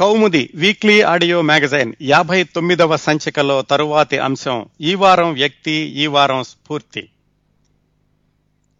[0.00, 7.08] కౌముది weekly audio magazine యాభై తొమ్మిదవ సంచికలో తరువాతి అంశం ఈ వారం వ్యక్తి ఈ వారం స్ఫూర్తి.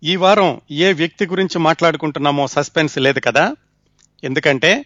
[0.04, 3.56] ఈ వారం ఏ వ్యక్తి గురించి మాట్లాడుకుంటున్నామో సస్పెన్స్ లేదు కదా?
[4.24, 4.84] ఎందుకంటే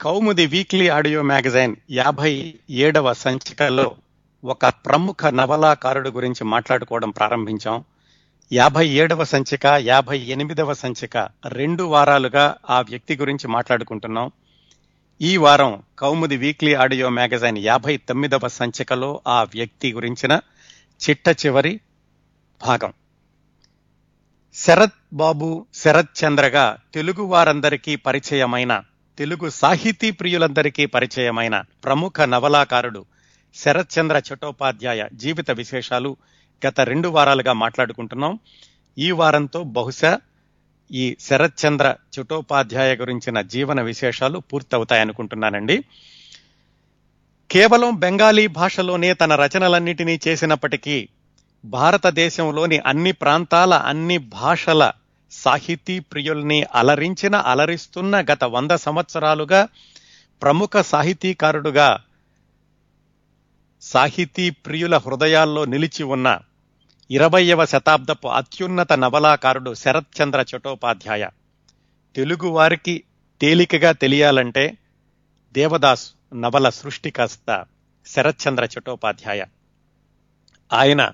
[0.00, 3.96] కౌముది వీక్లీ ఆడియో మ్యాగజైన్ యాభై ఏడవ సంచికలో
[4.44, 7.84] ఒక ప్రముఖ నవలాకారుడు గురించి మాట్లాడుకోవడం ప్రారంభించాం.
[8.52, 14.30] యాభై ఏడవ సంచిక యాభై ఎనిమిదవ సంచిక రెండు వారాలుగా ఆ వ్యక్తి గురించి మాట్లాడుకుంటున్నాం.
[15.20, 20.40] ఈ వారం కౌముది వీక్లీ ఆడియో మ్యాగజైన్ యాభై తొమ్మిదవ సంచికలో ఆ వ్యక్తి గురించిన
[21.00, 21.80] చిట్ట చివరి
[22.66, 22.92] భాగం.
[24.54, 28.82] శరత్ బాబు శరత్ చంద్రగా తెలుగు వారందరికీ పరిచయమైన
[29.18, 33.04] తెలుగు సాహితీ ప్రియులందరికీ పరిచయమైన ప్రముఖ నవలాకారుడు
[33.54, 36.16] శరత్ చంద్ర చటోపాధ్యాయ జీవిత విశేషాలు
[36.66, 38.38] గత రెండు వారాలుగా మాట్లాడుకుంటున్నాం.
[38.98, 40.20] ఈ వారంతో బహుశా
[40.90, 45.84] ఈ శరత్చంద్ర చుటోపాధ్యాయ చటోపాధ్యాయ గురించిన జీవన విశేషాలు పూర్తవుతాయనుకుంటున్నానండి.
[47.50, 51.08] కేవలం బెంగాలీ భాషలోనే తన రచనలన్నిటినీ చేసినప్పటికీ
[51.64, 54.92] భారతదేశంలోని అన్ని ప్రాంతాల అన్ని భాషల
[55.30, 59.68] సాహితీ ప్రియుల్ని అలరించిన అలరిస్తున్న గత వంద సంవత్సరాలుగా
[60.42, 61.98] ప్రముఖ సాహితీకారుడుగా
[63.82, 66.40] సాహితీ ప్రియుల హృదయాల్లో నిలిచి ఉన్న
[67.10, 71.28] ఇరవయవ శతాబ్దపు అత్యున్నత నవలాకారుడు శరత్ చంద్ర చటోపాధ్యాయ.
[72.16, 73.02] తెలుగు వారికి
[73.40, 74.78] తేలికగా తెలియాలంటే
[75.52, 77.64] దేవదాస్ నవల సృష్టికర్త
[78.06, 79.44] శరత్చంద్ర చటోపాధ్యాయ.
[80.72, 81.10] ఆయన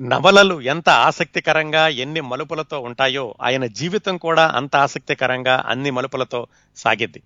[0.00, 6.46] నవలలు ఎంత ఆసక్తికరంగా ఎన్ని మలుపులతో ఉంటాయో ఆయన జీవితం కూడా అంత ఆసక్తికరంగా అన్ని మలుపులతో
[6.76, 7.22] సాగిద్ది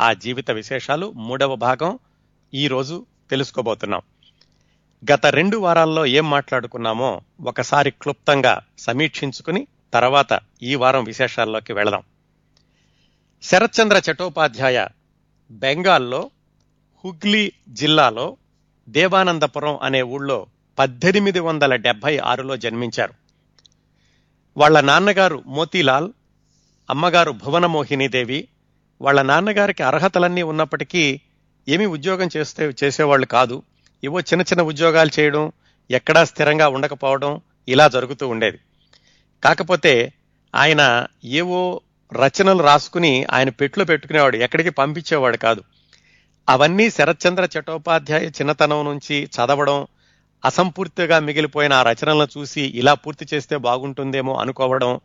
[0.00, 1.98] ఆ జీవిత విశేషాలు మూడవ భాగం
[2.54, 4.00] ఈరోజు తెలుసుకోబోతున్నాం.
[5.04, 12.02] గత రెండు వారాల్లో ఏం మాట్లాడుకున్నామో ఒకసారి క్లుప్తంగా సమీక్షించుకుని తర్వాత ఈ వారం విశేషాల్లోకి వెళదాం.
[13.42, 14.86] శరత్చంద్ర చటోపాధ్యాయ
[15.50, 16.30] బెంగాల్లో
[17.04, 18.36] హుగ్లీ జిల్లాలో
[18.88, 20.46] దేవానందపురం అనే ఊళ్ళో
[20.78, 23.14] పద్దెనిమిది వందల డెబ్బై ఆరులో జన్మించారు.
[24.56, 26.12] వాళ్ళ నాన్నగారు మోతీలాల్
[26.90, 28.48] అమ్మగారు భువనమోహినీదేవి
[29.00, 31.20] వాళ్ళ నాన్నగారికి అర్హతలన్నీ ఉన్నప్పటికీ
[31.68, 33.62] ఏమీ ఉద్యోగం చేస్తే చేసేవాళ్ళు కాదు.
[34.04, 35.52] ఏవో చిన్న చిన్న ఉద్యోగాలు చేయడం
[35.90, 38.58] ఎక్కడా స్థిరంగా ఉండకపోవడం ఇలా జరుగుతూ ఉండేది.
[39.44, 40.12] కాకపోతే
[40.54, 41.80] ఆయన ఏవో
[42.12, 45.62] రచనలు రాసుకుని ఆయన పెట్లు పెట్టుకునేవాడు ఎక్కడికి పంపించేవాడు కాదు.
[46.48, 49.86] అవన్నీ శరత్చంద్ర చటోపాధ్యాయ చిన్నతనం నుంచి చదవడం
[50.44, 55.00] అసంపూర్తిగా మిగిలిపోయిన ఆ రచనలను చూసి ఇలా పూర్తి చేస్తే బాగుంటుందేమో అనుకోవడం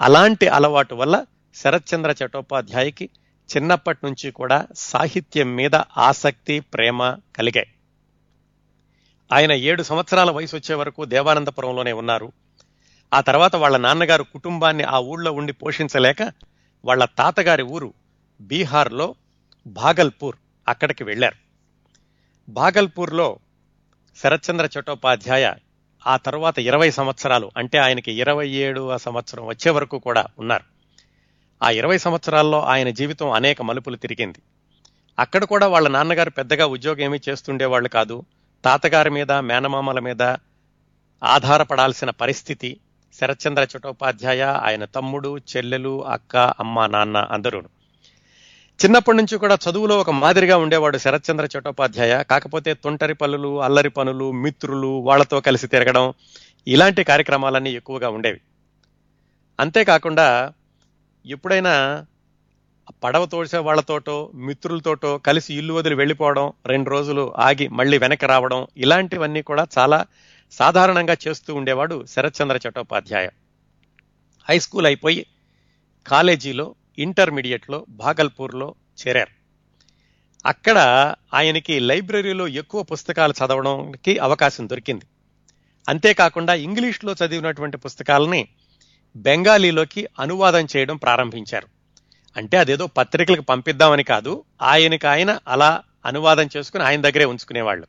[0.00, 1.24] అలాంటి అలవాటు వల్ల
[1.54, 3.08] శరత్చంద్ర చటోపాధ్యాయకి
[3.56, 7.66] చిన్నప్పటి నుంచి కూడా సాహిత్యం మీద ఆసక్తి ప్రేమ కలిగాయి.
[9.32, 12.32] ఆయన ఏడు సంవత్సరాల వయసు వచ్చే వరకు దేవానందపురంలోనే ఉన్నారు.
[13.14, 16.22] ఆ తర్వాత వాళ్ళ నాన్నగారు కుటుంబాన్ని ఆ ఊళ్ళో ఉండి పోషించలేక
[16.84, 17.92] వాళ్ళ తాతగారి ఊరు
[18.40, 19.14] బీహార్లో
[19.66, 20.36] భాగల్పూర్
[20.68, 21.36] అక్కడికి వెళ్ళారు.
[22.48, 23.38] భాగల్పూర్లో
[24.22, 25.52] శరత్చంద్ర చటోపాధ్యాయ
[26.06, 30.64] ఆ తర్వాత ఇరవై సంవత్సరాలు అంటే ఆయనకి ఇరవై ఏడవ సంవత్సరం వచ్చే వరకు కూడా ఉన్నారు.
[31.62, 34.38] ఆ ఇరవై సంవత్సరాల్లో ఆయన జీవితం అనేక మలుపులు తిరిగింది.
[35.18, 38.24] అక్కడ కూడా వాళ్ళ నాన్నగారు పెద్దగా ఉద్యోగం ఏమీ చేస్తుండేవాళ్ళు కాదు.
[38.64, 40.22] తాతగారి మీద మేనమామల మీద
[41.22, 42.76] ఆధారపడాల్సిన పరిస్థితి
[43.20, 47.62] శరత్చంద్ర చటోపాధ్యాయ ఆయన తమ్ముడు చెల్లెలు అక్క అమ్మ నాన్న అందరూ
[48.84, 55.00] చిన్నప్పటి నుంచి కూడా చదువులో ఒక మాదిరిగా ఉండేవాడు శరత్చంద్ర చటోపాధ్యాయ కాకపోతే తొంటరి పనులు అల్లరి పనులు మిత్రులు
[55.00, 56.14] వాళ్ళతో కలిసి తిరగడం
[56.68, 58.40] ఇలాంటి కార్యక్రమాలన్నీ ఎక్కువగా ఉండేవి.
[59.60, 60.52] అంతేకాకుండా
[61.26, 62.06] ఎప్పుడైనా
[63.04, 69.42] పడవ తోసే వాళ్ళతోటో మిత్రులతోటో కలిసి ఇల్లు వదిలి వెళ్ళిపోవడం రెండు రోజులు ఆగి మళ్ళీ వెనక్కి రావడం ఇలాంటివన్నీ
[69.42, 70.06] కూడా చాలా
[70.52, 73.28] సాధారణంగా చేస్తూ ఉండేవాడు శరత్చంద్ర చటోపాధ్యాయ
[74.48, 75.26] హై స్కూల్ అయిపోయి
[76.06, 79.30] కాలేజీలో ఇంటర్మీడియట్లో భాగల్పూర్లో చేరారు.
[80.46, 80.78] అక్కడ
[81.34, 85.06] ఆయనకి లైబ్రరీలో ఎక్కువ పుస్తకాలు చదవడానికి అవకాశం దొరికింది.
[85.88, 88.48] అంతేకాకుండా ఇంగ్లీష్లో చదివినటువంటి పుస్తకాలని
[89.16, 91.77] బెంగాలీలోకి అనువాదం చేయడం ప్రారంభించారు.
[92.38, 97.86] అంటే అదేదో పత్రికలకు పంపిద్దామని కాదు ఆయనకి ఆయన అలా అనువాదం చేసుకుని ఆయన దగ్గరే ఉంచుకునేవాళ్ళు.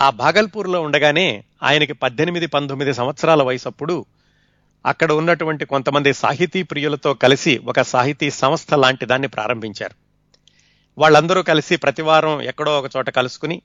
[0.00, 4.06] ఆ భాగల్పూర్లో ఉండగానే ఆయనకి పద్దెనిమిది పంతొమ్మిది సంవత్సరాల వయసప్పుడు
[4.86, 9.94] అక్కడ ఉన్నటువంటి కొంతమంది సాహితీ ప్రియులతో కలిసి ఒక సాహితీ సంస్థ లాంటి దాన్ని ప్రారంభించారు.
[10.98, 13.62] వాళ్ళందరూ కలిసి ప్రతివారం ఎక్కడో ఒక చోట కలుసుకుని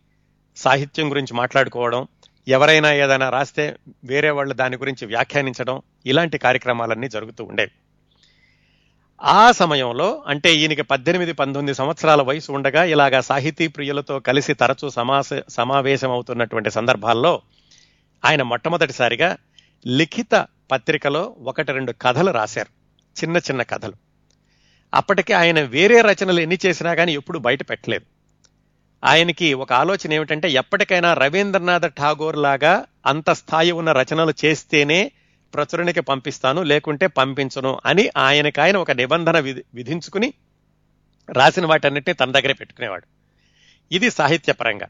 [0.57, 2.07] సాహిత్యం గురించి మాట్లాడుకోవడం
[2.47, 7.71] ఎవరైనా ఏదైనా రాస్తే వేరే వాళ్ళు దాని గురించి వ్యాఖ్యానించడం ఇలాంటి కార్యక్రమాలన్నీ జరుగుతూ ఉండేవి.
[9.23, 15.29] ఆ సమయంలో అంటే ఈయనకి పద్దెనిమిది పంతొమ్మిది సంవత్సరాల వయసు ఉండగా ఇలాగా సాహితీ ప్రియులతో కలిసి తరచూ సమాస
[15.49, 17.41] సమావేశం అవుతున్నటువంటి సందర్భాల్లో
[18.25, 19.37] ఆయన మొట్టమొదటిసారిగా
[19.87, 22.67] లిఖిత పత్రికలో ఒకటి రెండు కథలు రాశారు.
[23.23, 23.93] చిన్న చిన్న కథలు.
[24.93, 28.05] అప్పటికి ఆయన వేరే రచనలు ఎన్ని చేసినా కానీ ఎప్పుడు బయట పెట్టలేదు.
[29.03, 35.11] ఆయనకి ఒక ఆలోచన ఏమిటంటే ఎప్పటికైనా రవీంద్రనాథ్ ఠాగూర్ లాగా అంత స్థాయి ఉన్న రచనలు చేస్తేనే
[35.53, 40.33] ప్రచురణకి పంపిస్తాను లేకుంటే పంపించను అని ఆయనకి ఆయన ఒక నిబంధన విధి విధించుకుని
[41.29, 43.07] రాసిన వాటన్నిటిని తన దగ్గరే పెట్టుకునేవాడు.
[43.91, 44.87] ఇది సాహిత్యపరంగా.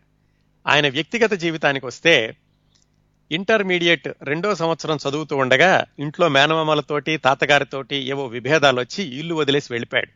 [0.68, 2.38] ఆయన వ్యక్తిగత జీవితానికి వస్తే
[3.32, 10.12] ఇంటర్మీడియట్ రెండో సంవత్సరం చదువుతూ ఉండగా ఇంట్లో మేనమామలతోటి తాతగారితోటి ఏవో విభేదాలు వచ్చి ఇల్లు వదిలేసి వెళ్ళిపోయాడు.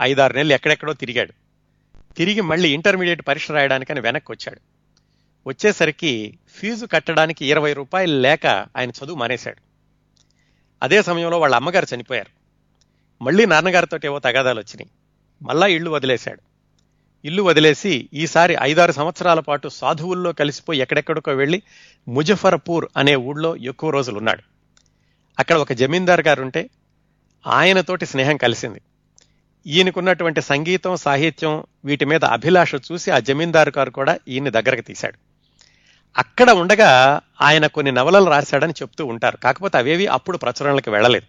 [0.00, 1.32] ఐదారు నెలలు ఎక్కడెక్కడో తిరిగాడు.
[2.14, 4.75] తిరిగి మళ్ళీ ఇంటర్మీడియట్ పరీక్ష రాయడానికని వెనక్కి వచ్చాడు
[5.46, 9.56] వచ్చేసరికి ఫీజు కట్టడానికి ఇరవై రూపాయలు లేక ఆయన చదువు మానేశాడు.
[10.82, 12.36] అదే సమయంలో వాళ్ళ అమ్మగారు చనిపోయారు.
[13.24, 14.90] మళ్ళీ నాన్నగారితో ఏవో తగాదాలు వచ్చినాయి.
[15.42, 16.40] మళ్ళా ఇల్లు వదిలేశాడు.
[17.24, 21.62] ఇల్లు వదిలేసి ఈసారి ఐదారు సంవత్సరాల పాటు సాధువుల్లో కలిసిపోయి ఎక్కడెక్కడికో వెళ్ళి
[22.08, 24.42] ముజఫర్పూర్ అనే ఊళ్ళో ఎక్కువ రోజులు ఉన్నాడు
[25.38, 26.70] అక్కడ ఒక జమీందార్ గారు ఉంటే
[27.46, 28.80] ఆయనతోటి స్నేహం కలిసింది.
[29.66, 35.25] ఈయనకున్నటువంటి సంగీతం సాహిత్యం వీటి మీద అభిలాష చూసి ఆ జమీందారు గారు కూడా ఈయన్ని దగ్గరకు తీశాడు.
[36.16, 39.36] అక్కడ ఉండగా ఆయన కొన్ని నవలలు రాశాడని చెప్తూ ఉంటారు.
[39.36, 41.26] కాకపోతే అవేవి అప్పుడు ప్రచురణలకు వెళ్ళలేదు.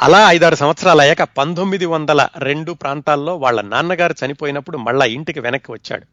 [0.00, 6.06] అలా ఐదారు సంవత్సరాలు అయ్యాక పంతొమ్మిది వందల రెండు ప్రాంతాల్లో వాళ్ళ నాన్నగారు చనిపోయినప్పుడు మళ్ళా ఇంటికి వెనక్కి వచ్చాడు.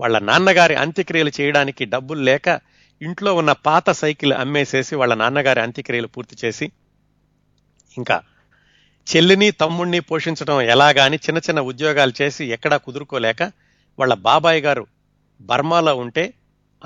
[0.00, 2.60] వాళ్ళ నాన్నగారి అంత్యక్రియలు చేయడానికి డబ్బులు లేక
[3.00, 6.66] ఇంట్లో ఉన్న పాత సైకిల్ అమ్మేసేసి వాళ్ళ నాన్నగారి అంత్యక్రియలు పూర్తి చేసి
[7.96, 8.22] ఇంకా
[9.06, 13.42] చెల్లిని తమ్ముణ్ణి పోషించడం ఎలాగా అని చిన్న చిన్న ఉద్యోగాలు చేసి ఎక్కడా కుదురుకోలేక
[13.98, 14.84] వాళ్ళ బాబాయ్ గారు
[15.42, 16.34] బర్మాలో ఉంటే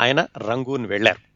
[0.00, 1.26] ఆయన రంగూన్ వెళ్ళారు.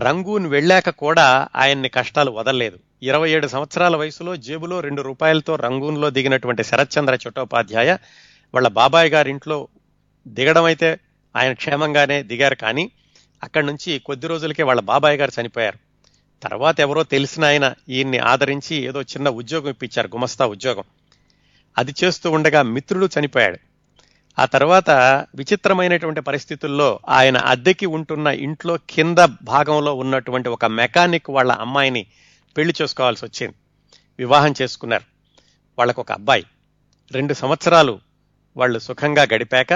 [0.00, 2.78] రంగూన్ వెళ్ళాక కూడా ఆయన్ని కష్టాలు వదలలేదు.
[3.02, 7.96] ఇరవై ఏడు సంవత్సరాల వయసులో జేబులో రెండు రూపాయలతో రంగూన్లో దిగినటువంటి శరత్చంద్ర చట్టోపాధ్యాయ
[8.54, 9.68] వాళ్ళ బాబాయ్ గారింట్లో
[10.28, 11.00] దిగడం అయితే
[11.36, 12.90] ఆయన క్షేమంగానే దిగారు కానీ
[13.42, 15.78] అక్కడి నుంచి కొద్ది రోజులకే వాళ్ళ బాబాయ్ గారు చనిపోయారు.
[16.42, 20.84] తర్వాత ఎవరో తెలిసిన ఆయన ఈయన్ని ఆదరించి ఏదో చిన్న ఉద్యోగం ఇప్పించారు గుమస్తా ఉద్యోగం.
[21.78, 23.67] అది చేస్తూ ఉండగా మిత్రుడు చనిపోయాడు.
[24.38, 24.90] ఆ తర్వాత
[25.34, 32.06] విచిత్రమైనటువంటి పరిస్థితుల్లో ఆయన అద్దెకి ఉంటున్న ఇంట్లో కింద భాగంలో ఉన్నటువంటి ఒక మెకానిక్ వాళ్ళ అమ్మాయిని
[32.56, 33.56] పెళ్ళి చేసుకోవాల్సి వచ్చింది.
[34.18, 35.04] వివాహం చేసుకున్నారు.
[35.78, 36.44] వాళ్ళకు ఒక అబ్బాయి.
[37.12, 37.98] రెండు సంవత్సరాలు
[38.56, 39.74] వాళ్ళు సుఖంగా గడిపాక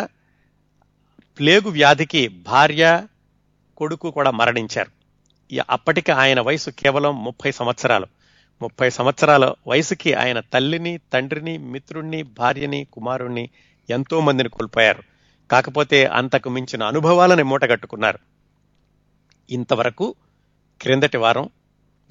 [1.38, 3.06] ప్లేగు వ్యాధికి భార్య
[3.76, 4.90] కొడుకు కూడా మరణించారు.
[5.70, 8.06] అప్పటికి ఆయన వయసు కేవలం ముప్పై సంవత్సరాలు.
[8.62, 13.50] ముప్పై సంవత్సరాల వయసుకి ఆయన తల్లిని తండ్రిని మిత్రుణ్ణి భార్యని కుమారుణ్ణి
[13.90, 15.02] ఎంతో మందిని కోల్పోయారు.
[15.50, 18.18] కాకపోతే అంతకు మించిన అనుభవాలను మూటగట్టుకున్నారు.
[19.50, 20.14] ఇంతవరకు
[20.80, 21.48] క్రిందటి వారం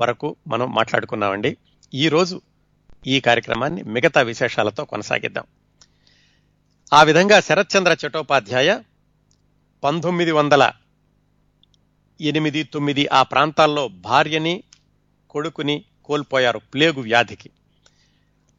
[0.02, 1.58] వరకు మనం మాట్లాడుకున్నామండి.
[1.94, 2.42] ఈరోజు
[3.08, 5.44] ఈ కార్యక్రమాన్ని మిగతా విశేషాలతో కొనసాగిద్దాం.
[6.94, 8.80] ఆ విధంగా శరత్చంద్ర చటోపాధ్యాయ
[9.84, 10.72] పంతొమ్మిది వందల
[12.22, 14.64] ఎనిమిది తొమ్మిది ఆ ప్రాంతాల్లో భార్యని
[15.30, 17.50] కొడుకుని కోల్పోయారు ప్లేగు వ్యాధికి.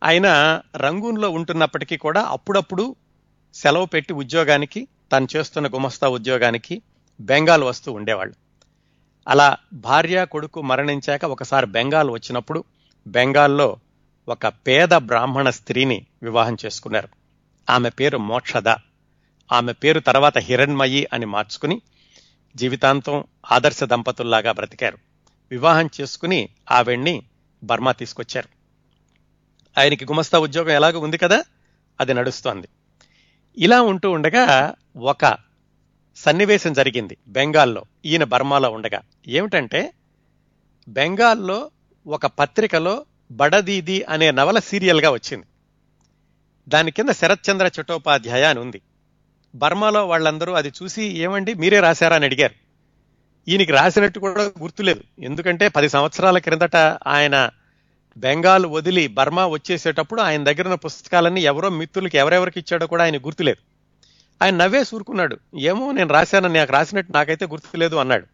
[0.05, 0.27] ఆయన
[0.77, 2.97] రంగూన్లో ఉంటున్నప్పటికీ కూడా అప్పుడప్పుడు
[3.55, 6.83] సెలవు పెట్టి ఉద్యోగానికి తను చేస్తున్న గుమస్తా ఉద్యోగానికి
[7.21, 8.35] బెంగాల్ వస్తూ ఉండేవాళ్ళు.
[9.29, 12.65] అలా భార్య కొడుకు మరణించాక ఒకసారి బెంగాల్ వచ్చినప్పుడు
[13.07, 13.77] బెంగాల్లో
[14.29, 17.09] ఒక పేద బ్రాహ్మణ స్త్రీని వివాహం చేసుకున్నారు.
[17.71, 18.69] ఆమె పేరు మోక్షద.
[19.53, 21.83] ఆమె పేరు తర్వాత హిరణ్మయి అని మార్చుకుని
[22.57, 24.99] జీవితాంతం ఆదర్శ దంపతుల్లాగా బ్రతికారు.
[25.51, 27.23] వివాహం చేసుకుని ఆవిడ్ని
[27.65, 28.49] బర్మా తీసుకొచ్చారు.
[29.81, 31.45] ఆయనకి గుమస్తా ఉద్యోగం ఎలాగో ఉంది కదా?
[32.01, 32.69] అది నడుస్తోంది.
[33.59, 35.37] ఇలా ఉంటూ ఉండగా ఒక
[36.17, 37.85] సన్నివేశం జరిగింది బెంగాల్లో.
[38.05, 39.01] ఈయన బర్మాలో ఉండగా.
[39.29, 39.93] ఏమిటంటే
[40.89, 41.71] బెంగాల్లో
[42.07, 45.45] ఒక పత్రికలో బడదీది అనే నవల సీరియల్గా వచ్చింది.
[46.69, 48.81] దాని కింద శరత్చంద్ర చట్టోపాధ్యాయ అని ఉంది.
[49.55, 52.55] బర్మాలో వాళ్ళందరూ అది చూసి ఏమండి మీరే రాశారా అని అడిగారు.
[53.49, 55.05] ఈయనకి రాసినట్టు కూడా గుర్తులేదు.
[55.19, 57.51] ఎందుకంటే పది సంవత్సరాల క్రిందట ఆయన
[58.17, 63.57] బెంగాల్ వదిలి బర్మా వచ్చేసేటప్పుడు ఆయన దగ్గర ఉన్న పుస్తకాలన్నీ ఎవరో మిత్రులకి ఎవరెవరికి ఇచ్చాడో కూడా ఆయన గుర్తులేదు.
[64.45, 65.39] ఆయన నవ్వే సూరుకున్నాడు.
[65.59, 68.27] ఏమో నేను రాశానని నాకు రాసినట్టు నాకైతే గుర్తులేదు అన్నాడు.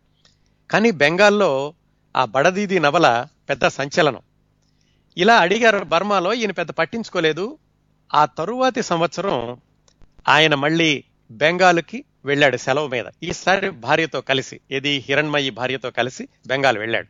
[0.71, 1.75] కానీ బెంగాల్లో
[2.17, 4.21] ఆ బడదీది నవల పెద్ద సంచలనం.
[5.17, 7.59] ఇలా అడిగారు బర్మాలో ఈయన పెద్ద పట్టించుకోలేదు.
[8.15, 9.57] ఆ తరువాతి సంవత్సరం
[10.29, 13.05] ఆయన మళ్ళీ బెంగాల్కి వెళ్ళాడు సెలవు మీద.
[13.23, 17.07] ఈసారి భార్యతో కలిసి ఇది హిరణ్మయి భార్యతో కలిసి బెంగాల్ వెళ్ళాడు.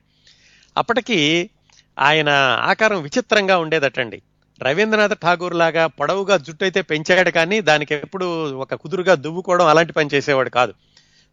[0.76, 1.50] అప్పటికి
[1.98, 2.28] ఆయన
[2.62, 4.22] ఆకారం విచిత్రంగా ఉండేదటండి.
[4.62, 10.10] రవీంద్రనాథ్ ఠాగూర్ లాగా పొడవుగా జుట్టు అయితే పెంచాడు కానీ దానికి ఎప్పుడు ఒక కుదురుగా దువ్వుకోవడం అలాంటి పని
[10.14, 10.74] చేసేవాడు కాదు.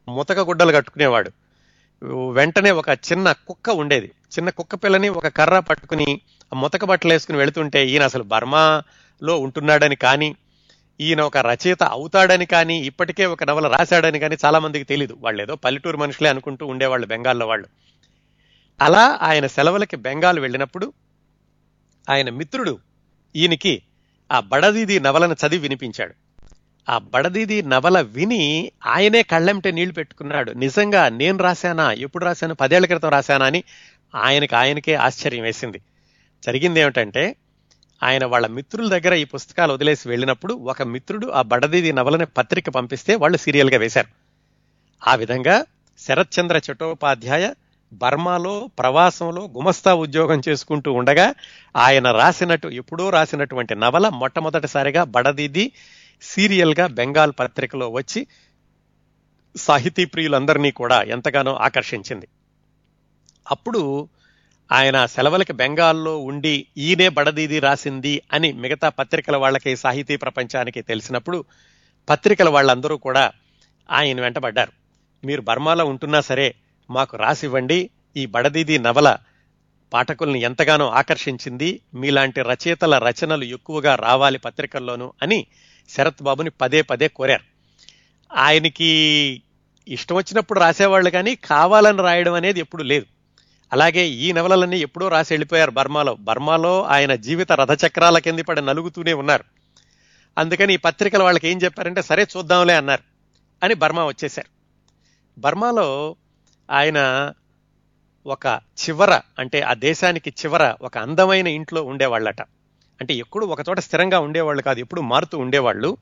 [0.08, 1.32] ముతక గుడ్డలు కట్టుకునేవాడు.
[2.32, 4.06] వెంటనే ఒక చిన్న కుక్క ఉండేది.
[4.06, 6.22] చిన్న కుక్క పిల్లని ఒక కర్ర పట్టుకుని
[6.54, 10.36] ముతక బట్టలు వేసుకుని వెళుతుంటే ఈయన అసలు బర్మాలో ఉంటున్నాడని కానీ
[11.02, 15.18] ఈయన ఒక రచయిత అవుతాడని కానీ ఇప్పటికే ఒక నవల రాశాడని కానీ చాలా మందికి తెలీదు.
[15.20, 17.68] వాళ్ళు ఏదో పల్లెటూరు మనుషులే అనుకుంటూ ఉండేవాళ్ళు బెంగాల్లో వాళ్ళు.
[18.82, 20.94] అలా ఆయన సెలవులకి బెంగాల్ వెళ్ళినప్పుడు
[22.10, 22.80] ఆయన మిత్రుడు
[23.36, 23.82] ఈయనకి
[24.32, 26.14] ఆ బడదీది నవలను చదివి వినిపించాడు.
[26.90, 30.52] ఆ బడదీది నవల విని ఆయనే కళ్ళెంటే నీళ్ళు పెట్టుకున్నాడు.
[30.52, 31.92] నిజంగా నేను రాశానా?
[31.92, 32.56] ఎప్పుడు రాశాను?
[32.56, 33.64] పదేళ్ళ క్రితం రాశానా అని
[34.16, 35.82] ఆయనకి ఆయనకే ఆశ్చర్యం వేసింది.
[36.44, 37.36] జరిగింది ఏమిటంటే
[38.04, 43.16] ఆయన వాళ్ళ మిత్రుల దగ్గర ఈ పుస్తకాలు వదిలేసి వెళ్ళినప్పుడు ఒక మిత్రుడు ఆ బడదీది నవలని పత్రిక పంపిస్తే
[43.16, 44.08] వాళ్ళు సీరియల్గా వేశారు.
[45.08, 45.66] ఆ విధంగా
[46.00, 47.54] శరత్చంద్ర చట్టోపాధ్యాయ
[47.98, 51.34] బర్మాలో ప్రవాసంలో గుమస్తా ఉద్యోగం చేసుకుంటూ ఉండగా
[51.76, 55.72] ఆయన రాసినట్టు ఎప్పుడో రాసినటువంటి నవల మొట్టమొదటిసారిగా బడదీది
[56.22, 58.28] సీరియల్గా బెంగాల్ పత్రికలో వచ్చి
[59.56, 62.28] సాహితీ ప్రియులందరినీ కూడా ఎంతగానో ఆకర్షించింది.
[63.52, 64.10] అప్పుడు
[64.72, 71.46] ఆయన సెలవులకి బెంగాల్లో ఉండి ఈయనే బడదీది రాసింది అని మిగతా పత్రికల వాళ్ళకి సాహితీ ప్రపంచానికి తెలిసినప్పుడు
[72.10, 73.32] పత్రికల వాళ్ళందరూ కూడా
[73.92, 74.72] ఆయన వెంటబడ్డారు.
[75.26, 76.56] మీరు బర్మాలో ఉంటున్నా సరే
[76.90, 77.90] మాకు రాసివ్వండి.
[78.18, 79.18] ఈ బడదీది నవల
[79.94, 81.80] పాఠకుల్ని ఎంతగానో ఆకర్షించింది.
[81.94, 85.48] మీలాంటి రచయితల రచనలు ఎక్కువగా రావాలి పత్రికల్లోనూ అని
[85.90, 87.44] శరత్ బాబుని పదే పదే కోరారు.
[88.36, 88.88] ఆయనకి
[89.88, 93.06] ఇష్టం వచ్చినప్పుడు రాసేవాళ్ళు కానీ కావాలని రాయడం అనేది ఎప్పుడు లేదు.
[93.74, 96.16] అలాగే ఈ నవలలన్నీ ఎప్పుడో రాసి వెళ్ళిపోయారు బర్మాలో.
[96.16, 99.44] బర్మాలో ఆయన జీవిత రథచక్రాల కింద పడి నలుగుతూనే ఉన్నారు.
[100.38, 103.04] అందుకని ఈ పత్రికల వాళ్ళకి ఏం చెప్పారంటే సరే చూద్దాంలే అన్నారు
[103.64, 104.56] అని బర్మా వచ్చేశారు.
[105.40, 106.16] బర్మాలో
[106.72, 107.32] ఆయన
[108.28, 112.42] ఒక చివర అంటే ఆ దేశానికి చివర ఒక అందమైన ఇంట్లో ఉండేవాళ్ళట.
[113.02, 115.98] అంటే ఎప్పుడు ఒకచోట స్థిరంగా ఉండేవాళ్ళు కాదు ఎప్పుడు మారుతూ ఉండేవాళ్ళు.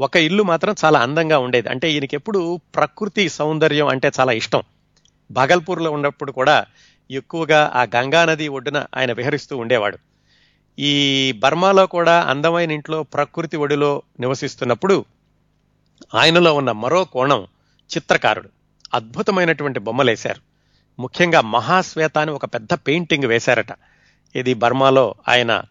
[0.00, 1.68] ఒక ఇల్లు మాత్రం చాలా అందంగా ఉండేది.
[1.68, 4.62] అంటే ఈయనకి ఎప్పుడు ప్రకృతి సౌందర్యం అంటే చాలా ఇష్టం.
[5.30, 6.66] భాగల్పూర్లో ఉన్నప్పుడు కూడా
[7.10, 9.98] ఎక్కువగా ఆ గంగా నది ఒడ్డున ఆయన విహరిస్తూ ఉండేవాడు.
[10.78, 15.04] ఈ బర్మాలో కూడా అందమైన ఇంట్లో ప్రకృతి ఒడిలో నివసిస్తున్నప్పుడు
[16.14, 17.46] ఆయనలో ఉన్న మరో కోణం
[17.96, 18.55] చిత్రకారుడు.
[18.94, 20.40] అద్భుతమైనటువంటి బొమ్మలేశారు.
[21.00, 23.66] ముఖ్యంగా మహాశ్వేత అని ఒక పెద్ద పెయింటింగ్ వేశారట.
[24.36, 25.62] ఇది బర్మాలో ఆయన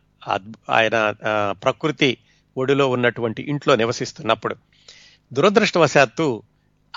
[0.69, 1.15] ఆయన
[1.51, 2.17] ప్రకృతి
[2.57, 4.55] ఒడిలో ఉన్నటువంటి ఇంట్లో నివసిస్తున్నప్పుడు.
[5.33, 6.43] దురదృష్టవశాత్తు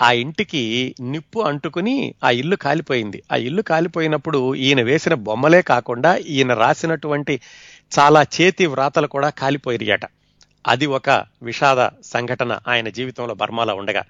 [0.01, 3.23] ఆ ఇంటికి నిప్పు అంటుకుని ఆ ఇల్లు కాలిపోయింది.
[3.31, 7.41] ఆ ఇల్లు కాలిపోయినప్పుడు ఈయన వేసిన బొమ్మలే కాకుండా ఈయన రాసినటువంటి
[7.99, 10.01] చాలా చేతి వ్రాతలు కూడా కాలిపోయినాయట.
[10.67, 11.09] అది ఒక
[11.43, 14.03] విషాద సంఘటన ఆయన జీవితంలో బర్మాలో ఉండగా.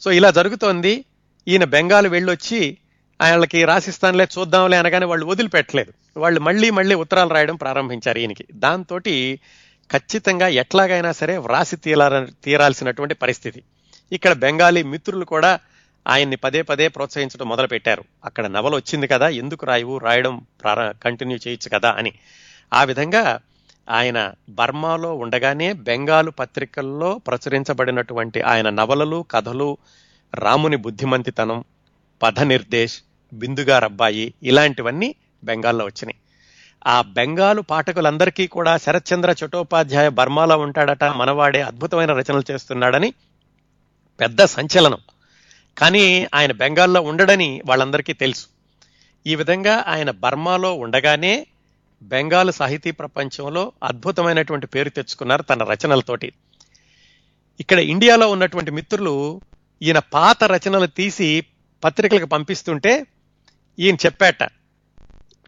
[0.00, 1.04] సో ఇలా జరుగుతోంది.
[1.48, 2.76] ఈయన బెంగాల్ వెళ్ళొచ్చి
[3.22, 5.92] ఆయనకి రాసిస్తానులే చూద్దాంలే అనగానే వాళ్ళు వదిలిపెట్టలేదు.
[6.16, 8.46] వాళ్ళు మళ్ళీ మళ్ళీ ఉత్తరాలు రాయడం ప్రారంభించారు ఈయనకి.
[8.52, 8.98] దాంతో
[9.92, 13.62] ఖచ్చితంగా ఎట్లాగైనా సరే వ్రాసి తీరాల తీరాల్సినటువంటి పరిస్థితి.
[14.12, 15.60] ఇక్కడ బెంగాలీ మిత్రులు కూడా
[16.08, 18.04] ఆయన్ని పదే పదే ప్రోత్సహించడం మొదలుపెట్టారు.
[18.24, 19.98] అక్కడ నవల వచ్చింది కదా ఎందుకు రాయవు?
[19.98, 22.12] రాయడం ప్రార కంటిన్యూ చేయొచ్చు కదా అని.
[22.74, 23.40] ఆ విధంగా
[23.90, 29.78] ఆయన బర్మాలో ఉండగానే బెంగాలు పత్రికల్లో ప్రచురించబడినటువంటి ఆయన నవలలు కథలు
[30.34, 31.64] రాముని బుద్ధిమంతితనం
[32.22, 33.00] పథ నిర్దేశ్
[33.32, 36.16] బిందుగారబ్బాయి ఇలాంటివన్నీ బెంగాల్లో వచ్చినాయి.
[36.86, 43.14] ఆ బెంగాలు పాఠకులందరికీ కూడా శరత్చంద్ర చటోపాధ్యాయ బర్మాలో ఉంటాడట మనవాడే అద్భుతమైన రచనలు చేస్తున్నాడని
[44.20, 44.98] పెద్ద సంచలనం.
[45.78, 48.46] కానీ ఆయన బెంగాల్లో ఉండడని వాళ్ళందరికీ తెలుసు.
[49.26, 51.46] ఈ విధంగా ఆయన బర్మాలో ఉండగానే
[52.02, 56.32] బెంగాల్ సాహితీ ప్రపంచంలో అద్భుతమైనటువంటి పేరు తెచ్చుకున్నారు తన రచనలతోటి.
[57.60, 59.40] ఇక్కడ ఇండియాలో ఉన్నటువంటి మిత్రులు
[59.82, 61.44] ఈయన పాత రచనలు తీసి
[61.84, 63.06] పత్రికలకు పంపిస్తుంటే
[63.78, 64.42] ఈయన చెప్పాట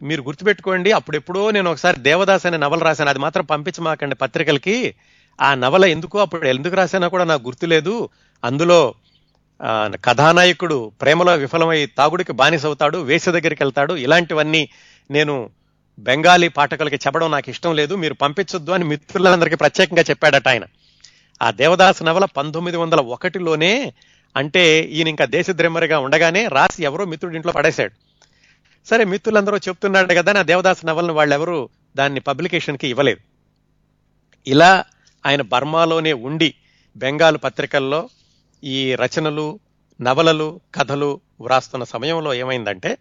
[0.01, 3.09] మీరు గుర్తుపెట్టుకోండి అప్పుడెప్పుడో నేను ఒకసారి దేవదాస్ అనే నవల రాశాను.
[3.09, 4.95] అది మాత్రం పంపించమాకండి పత్రికలకి.
[5.41, 8.09] ఆ నవల ఎందుకు అప్పుడు ఎందుకు రాశానో కూడా నాకు గుర్తులేదు.
[8.43, 8.93] అందులో
[10.05, 13.93] కథానాయకుడు ప్రేమలో విఫలమై తాగుడికి బానిసవుతాడు వేస దగ్గరికి వెళ్తాడు.
[13.93, 14.69] ఇలాంటివన్నీ
[15.11, 15.49] నేను
[15.99, 17.95] బెంగాలీ పాఠకులకి చెప్పడం నాకు ఇష్టం లేదు.
[17.95, 20.63] మీరు పంపించొద్దు అని మిత్రులందరికీ ప్రత్యేకంగా చెప్పాడట ఆయన.
[21.41, 23.93] ఆ దేవదాస్ నవల పంతొమ్మిది వందల ఒకటిలోనే
[24.35, 27.91] అంటే ఈయన ఇంకా దేశద్రెమ్మరిగా ఉండగానే రాసి ఎవరో మిత్రుడి ఇంట్లో పడేశాడు.
[28.85, 33.19] సరే మిత్రులందరూ చెప్తున్నాడు కదా నా దేవదాస్ నవలను వాళ్ళెవరూ దాన్ని పబ్లికేషన్కి ఇవ్వలేదు.
[34.47, 34.83] ఇలా
[35.25, 36.55] ఆయన బర్మాలోనే ఉండి
[36.97, 38.09] బెంగాల్ పత్రికల్లో
[38.63, 39.59] ఈ రచనలు
[40.01, 42.97] నవలలు కథలు వ్రాస్తున్న సమయంలో ఏమైందంటే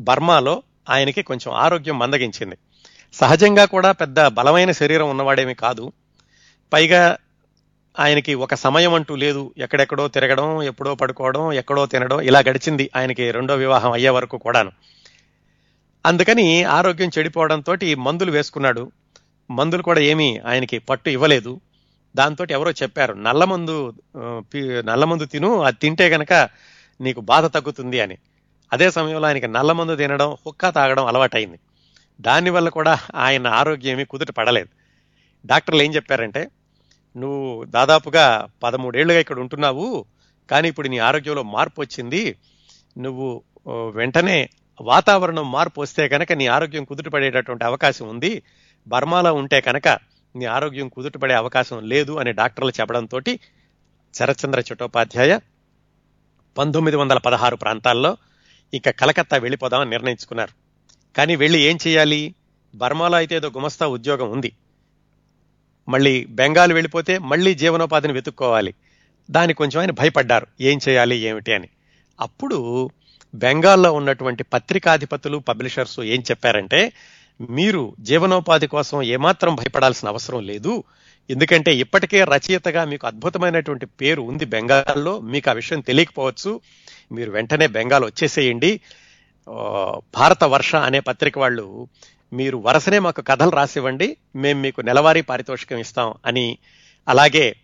[0.00, 2.56] బర్మాలో ఆయనకి కొంచెం ఆరోగ్యం మందగించింది.
[3.12, 5.92] సహజంగా కూడా పెద్ద బలమైన శరీరం ఉన్నవాడేమి కాదు.
[6.72, 7.16] పైగా
[7.98, 9.42] ఆయనకి ఒక సమయం అంటూ లేదు.
[9.58, 14.72] ఎక్కడెక్కడో తిరగడం ఎప్పుడో పడుకోవడం ఎక్కడో తినడం ఇలా గడిచింది ఆయనకి రెండో వివాహం అయ్యే వరకు కూడాను.
[16.04, 16.46] అందుకని
[16.78, 18.82] ఆరోగ్యం చెడిపోవడంతో మందులు వేసుకున్నాడు.
[19.50, 21.52] మందులు కూడా ఏమీ ఆయనకి పట్టు ఇవ్వలేదు.
[22.16, 23.76] దాంతో ఎవరో చెప్పారు నల్లమందు
[24.84, 26.32] నల్లమందు తిను అది తింటే గనక
[27.00, 28.16] నీకు బాధ తగ్గుతుంది అని.
[28.72, 31.58] అదే సమయంలో ఆయనకి నల్లమందు తినడం హుక్కా తాగడం అలవాటైంది.
[32.20, 34.70] దానివల్ల కూడా ఆయన ఆరోగ్యం ఏమీ కుదుట పడలేదు.
[35.46, 36.42] డాక్టర్లు ఏం చెప్పారంటే
[37.16, 38.24] నువ్వు దాదాపుగా
[38.62, 40.06] పదమూడేళ్ళుగా ఇక్కడ ఉంటున్నావు
[40.50, 42.22] కానీ ఇప్పుడు నీ ఆరోగ్యంలో మార్పు వచ్చింది.
[42.98, 43.28] నువ్వు
[43.90, 44.48] వెంటనే
[44.80, 48.42] వాతావరణం మార్పు వస్తే కనుక నీ ఆరోగ్యం కుదుటపడేటటువంటి అవకాశం ఉంది.
[48.86, 49.88] బర్మాలో ఉంటే కనుక
[50.36, 53.20] నీ ఆరోగ్యం కుదుటపడే అవకాశం లేదు అని డాక్టర్లు చెప్పడంతో
[54.14, 55.32] శరత్చంద్ర చట్టోపాధ్యాయ
[56.58, 58.16] పంతొమ్మిది వందల పదహారు ప్రాంతాల్లో
[58.74, 60.52] ఇక కలకత్తా వెళ్ళిపోదామని నిర్ణయించుకున్నారు.
[61.16, 62.34] కానీ వెళ్ళి ఏం చేయాలి?
[62.74, 64.50] బర్మాలో అయితే ఏదో గుమస్తా ఉద్యోగం ఉంది.
[65.88, 68.74] మళ్ళీ బెంగాల్ వెళ్ళిపోతే మళ్ళీ జీవనోపాధిని వెతుక్కోవాలి.
[69.30, 70.46] దానికి కొంచెం ఆయన భయపడ్డారు.
[70.60, 71.68] ఏం చేయాలి ఏమిటి అని.
[72.20, 72.90] అప్పుడు
[73.34, 76.92] బెంగాల్లో ఉన్నటువంటి పత్రికాధిపతులు పబ్లిషర్స్ ఏం చెప్పారంటే
[77.50, 80.84] మీరు జీవనోపాధి కోసం ఏమాత్రం భయపడాల్సిన అవసరం లేదు.
[81.30, 85.20] ఎందుకంటే ఇప్పటికే రచయితగా మీకు అద్భుతమైనటువంటి పేరు ఉంది బెంగాల్లో.
[85.20, 86.60] మీకు ఆ విషయం తెలియకపోవచ్చు.
[87.12, 88.80] మీరు వెంటనే బెంగాల్ వచ్చేసేయండి.
[90.18, 91.88] భారత వర్ష అనే పత్రిక వాళ్ళు
[92.32, 96.58] మీరు వరుసనే మాకు కథలు రాసివ్వండి మేము మీకు నెలవారీ పారితోషికం ఇస్తాం అని.
[97.08, 97.56] అలాగే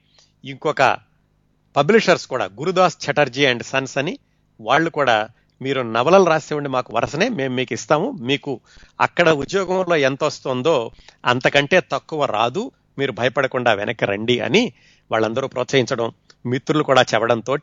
[0.44, 0.98] ఇంకొక
[1.76, 4.18] పబ్లిషర్స్ కూడా గురుదాస్ చటర్జీ అండ్ సన్స్ అని
[4.60, 5.28] వాళ్ళు కూడా
[5.62, 8.12] మీరు నవలలు రాసివ్వండి మాకు వరుసనే మేము మీకు ఇస్తాము.
[8.12, 8.60] మీకు
[9.00, 10.92] అక్కడ ఉద్యోగంలో ఎంత వస్తుందో
[11.24, 14.72] అంతకంటే తక్కువ రాదు మీరు భయపడకుండా వెనక్కి రండి అని
[15.10, 16.12] వాళ్ళందరూ ప్రోత్సహించడం
[16.46, 17.56] మిత్రులు కూడా చెప్పడంతో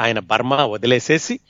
[0.00, 1.40] ఆయన బర్మా వదిలేసేసి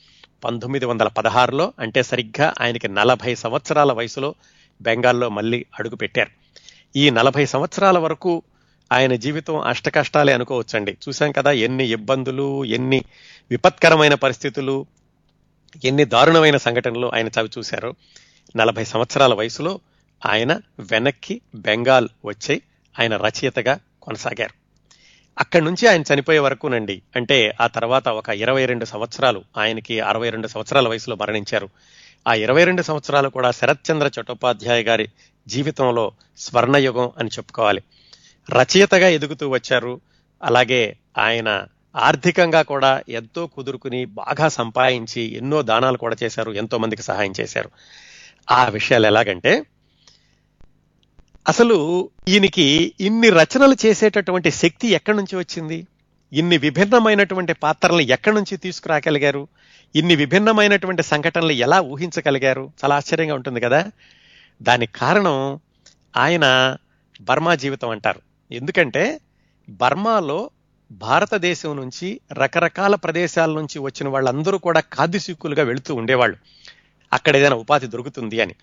[0.44, 4.34] పంతొమ్మిది వందల పదహారులో అంటే సరిగ్గా ఆయనకి నలభై సంవత్సరాల వయసులో
[4.80, 6.30] బెంగాల్లో మళ్ళీ అడుగు పెట్టారు.
[6.96, 8.42] ఈ నలభై సంవత్సరాల వరకు
[8.92, 10.96] ఆయన జీవితం అష్టకష్టాలే అనుకోవచ్చండి.
[11.08, 13.04] చూశాం కదా ఎన్ని ఇబ్బందులు ఎన్ని
[13.50, 14.86] విపత్కరమైన పరిస్థితులు
[15.84, 17.94] ఎన్ని దారుణమైన సంఘటనలు ఆయన చవి చూశారు.
[18.56, 19.80] నలభై సంవత్సరాల వయసులో
[20.26, 22.62] ఆయన వెనక్కి బెంగాల్ వచ్చి
[23.00, 24.66] ఆయన రచయితగా కొనసాగారు.
[25.38, 27.02] అక్కడి నుంచి ఆయన చనిపోయే వరకునండి.
[27.16, 31.68] అంటే ఆ తర్వాత ఒక ఇరవై రెండు సంవత్సరాలు ఆయనకి అరవై రెండు సంవత్సరాల వయసులో మరణించారు.
[32.26, 35.08] ఆ ఇరవై రెండు సంవత్సరాలు కూడా శరత్చంద్ర చట్టోపాధ్యాయ గారి
[35.48, 37.82] జీవితంలో స్వర్ణయుగం అని చెప్పుకోవాలి.
[38.50, 40.00] రచయితగా ఎదుగుతూ వచ్చారు.
[40.42, 41.64] అలాగే ఆయన
[41.96, 46.52] ఆర్థికంగా కూడా ఎంతో కుదురుకుని బాగా సంపాదించి ఎన్నో దానాలు కూడా చేశారు.
[46.52, 47.70] ఎంతో మందికి సహాయం చేశారు.
[48.50, 49.62] ఆ విషయాలు ఎలాగంటే
[51.48, 55.86] అసలు ఈయనకి ఇన్ని రచనలు చేసేటటువంటి శక్తి ఎక్కడి నుంచి వచ్చింది?
[56.36, 59.48] ఇన్ని విభిన్నమైనటువంటి పాత్రలను ఎక్కడి నుంచి తీసుకురాగలిగారు?
[59.96, 62.72] ఇన్ని విభిన్నమైనటువంటి సంఘటనలు ఎలా ఊహించగలిగారు?
[62.84, 63.90] చాలా ఆశ్చర్యంగా ఉంటుంది కదా?
[64.62, 65.60] దానికి కారణం
[66.16, 66.76] ఆయన
[67.20, 68.20] బర్మా జీవితం అంటారు.
[68.52, 69.20] ఎందుకంటే
[69.68, 70.50] బర్మాలో
[70.92, 76.36] భారతదేశం నుంచి రకరకాల ప్రదేశాల నుంచి వచ్చిన వాళ్ళందరూ కూడా కాదిసిక్కులుగా వెళుతూ ఉండేవాళ్ళు.
[77.12, 78.54] అక్కడ ఏదైనా ఉపాధి దొరుకుతుంది అని.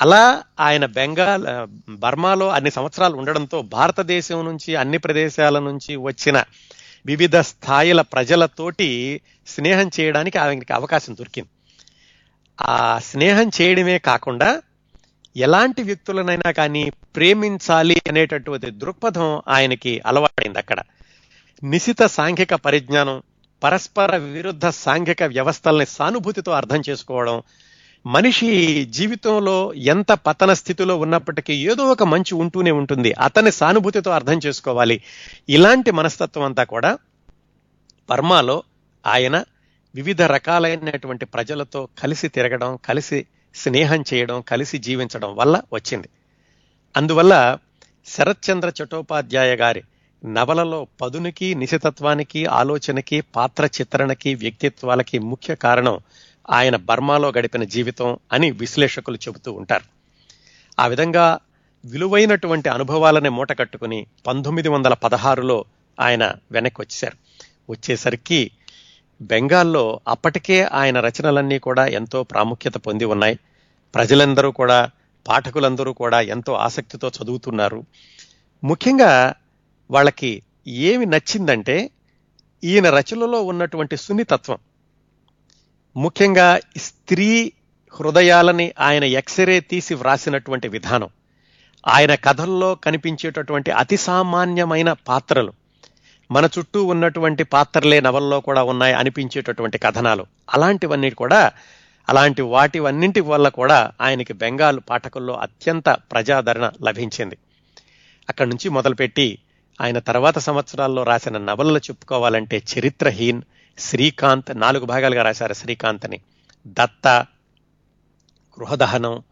[0.00, 1.44] అలా ఆయన బెంగాల్
[1.90, 6.44] బర్మాలో అన్ని సంవత్సరాలు ఉండడంతో భారతదేశం నుంచి అన్ని ప్రదేశాల నుంచి వచ్చిన
[7.06, 8.88] వివిధ స్థాయిల ప్రజలతోటి
[9.46, 11.50] స్నేహం చేయడానికి ఆయనకి అవకాశం దొరికింది.
[12.58, 14.62] ఆ స్నేహం చేయడమే కాకుండా
[15.36, 20.80] ఎలాంటి వ్యక్తులనైనా కానీ ప్రేమించాలి అనేటటువంటి దృక్పథం ఆయనకి అలవాటైంది అక్కడ.
[21.62, 23.22] నిశిత సాంఘిక పరిజ్ఞానం
[23.62, 27.36] పరస్పర విరుద్ధ సాంఘిక వ్యవస్థల్ని సానుభూతితో అర్థం చేసుకోవడం
[28.06, 33.12] మనిషి జీవితంలో ఎంత పతన స్థితిలో ఉన్నప్పటికీ ఏదో ఒక మంచి ఉంటూనే ఉంటుంది.
[33.12, 35.02] అతని సానుభూతితో అర్థం చేసుకోవాలి.
[35.48, 36.98] ఇలాంటి మనస్తత్వం అంతా కూడా
[38.10, 38.62] బర్మాలో
[39.06, 39.44] ఆయన
[39.94, 46.08] వివిధ రకాలైనటువంటి ప్రజలతో కలిసి తిరగడం కలిసి స్నేహం చేయడం కలిసి జీవించడం వల్ల వచ్చింది.
[46.96, 47.58] అందువల్ల
[48.06, 49.82] శరత్చంద్ర చట్టోపాధ్యాయ గారి
[50.24, 55.98] నవలలో పదునికి నిశితత్వానికి ఆలోచనకి పాత్ర చిత్రణకి వ్యక్తిత్వాలకి ముఖ్య కారణం
[56.50, 59.84] ఆయన బర్మాలో గడిపిన జీవితం అని విశ్లేషకులు చెబుతూ ఉంటారు.
[60.80, 61.38] ఆ విధంగా
[61.84, 65.64] విలువైనటువంటి అనుభవాలని మూట కట్టుకుని పంతొమ్మిది వందల పదహారులో
[66.00, 67.16] ఆయన వెనక్కి వచ్చేశారు
[67.72, 68.50] వచ్చేసరికి
[69.22, 73.38] బెంగాల్లో అప్పటికే ఆయన రచనలన్నీ కూడా ఎంతో ప్రాముఖ్యత పొంది ఉన్నాయి.
[73.94, 74.90] ప్రజలందరూ కూడా
[75.28, 77.84] పాఠకులందరూ కూడా ఎంతో ఆసక్తితో చదువుతున్నారు.
[78.64, 79.34] ముఖ్యంగా
[79.90, 81.90] వాళ్ళకి ఏమి నచ్చిందంటే
[82.64, 84.58] ఈయన రచనలో ఉన్నటువంటి సున్నితత్వం.
[85.96, 87.52] ముఖ్యంగా స్త్రీ
[88.00, 91.08] హృదయాలని ఆయన ఎక్స్రే తీసి వ్రాసినటువంటి విధానం.
[91.88, 95.52] ఆయన కథల్లో కనిపించేటటువంటి అతి సామాన్యమైన పాత్రలు.
[96.30, 100.26] మన చుట్టూ ఉన్నటువంటి పాత్రలే నవల్లో కూడా ఉన్నాయి అనిపించేటటువంటి కథనాలు.
[100.50, 101.52] అలాంటివన్నీ కూడా
[102.08, 107.38] అలాంటి వాటివన్నింటి వల్ల కూడా ఆయనకి బెంగాల్ పాఠకుల్లో అత్యంత ప్రజాదరణ లభించింది.
[108.28, 109.38] అక్కడి నుంచి మొదలుపెట్టి
[109.80, 113.42] ఆయన తర్వాత సంవత్సరాల్లో రాసిన నవలలు చెప్పుకోవాలంటే చరిత్రహీన్
[113.80, 115.52] శ్రీకాంత్ నాలుగు భాగాలుగా రాశారు.
[115.52, 116.20] శ్రీకాంత్ని
[116.66, 117.08] దత్త
[118.60, 119.22] గృహదహనం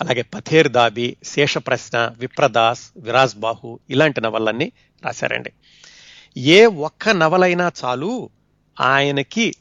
[0.00, 4.72] అలాగే పథేర్ దాబి శేషప్రశ్న విప్రదాస్ విరాజ్ బాహు ఇలాంటి నవలన్నీ
[5.04, 5.52] రాశారండి.
[6.36, 8.30] ఏ ఒక్క నవలైనా చాలు
[8.80, 9.54] ఆయనకి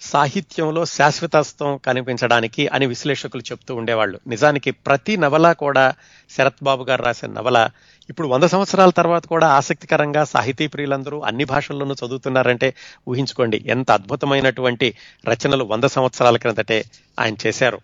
[0.00, 4.20] సాహిత్యంలో శాశ్వతత్వం కనిపించడానికి అని విశ్లేషకులు చెప్తూ ఉండేవాళ్ళు.
[4.26, 5.94] నిజానికి ప్రతి నవల కూడా
[6.30, 7.70] శరత్ బాబు గారు రాసిన నవల.
[8.10, 12.74] ఇప్పుడు వంద సంవత్సరాల తర్వాత కూడా ఆసక్తికరంగా సాహితీ ప్రియులందరూ అన్ని భాషల్లోనూ చదువుతున్నారంటే
[13.08, 13.62] ఊహించుకోండి.
[13.66, 14.94] ఎంత అద్భుతమైనటువంటి
[15.28, 16.84] రచనలు వంద సంవత్సరాల క్రిందటే
[17.20, 17.80] ఆయన చేశారు.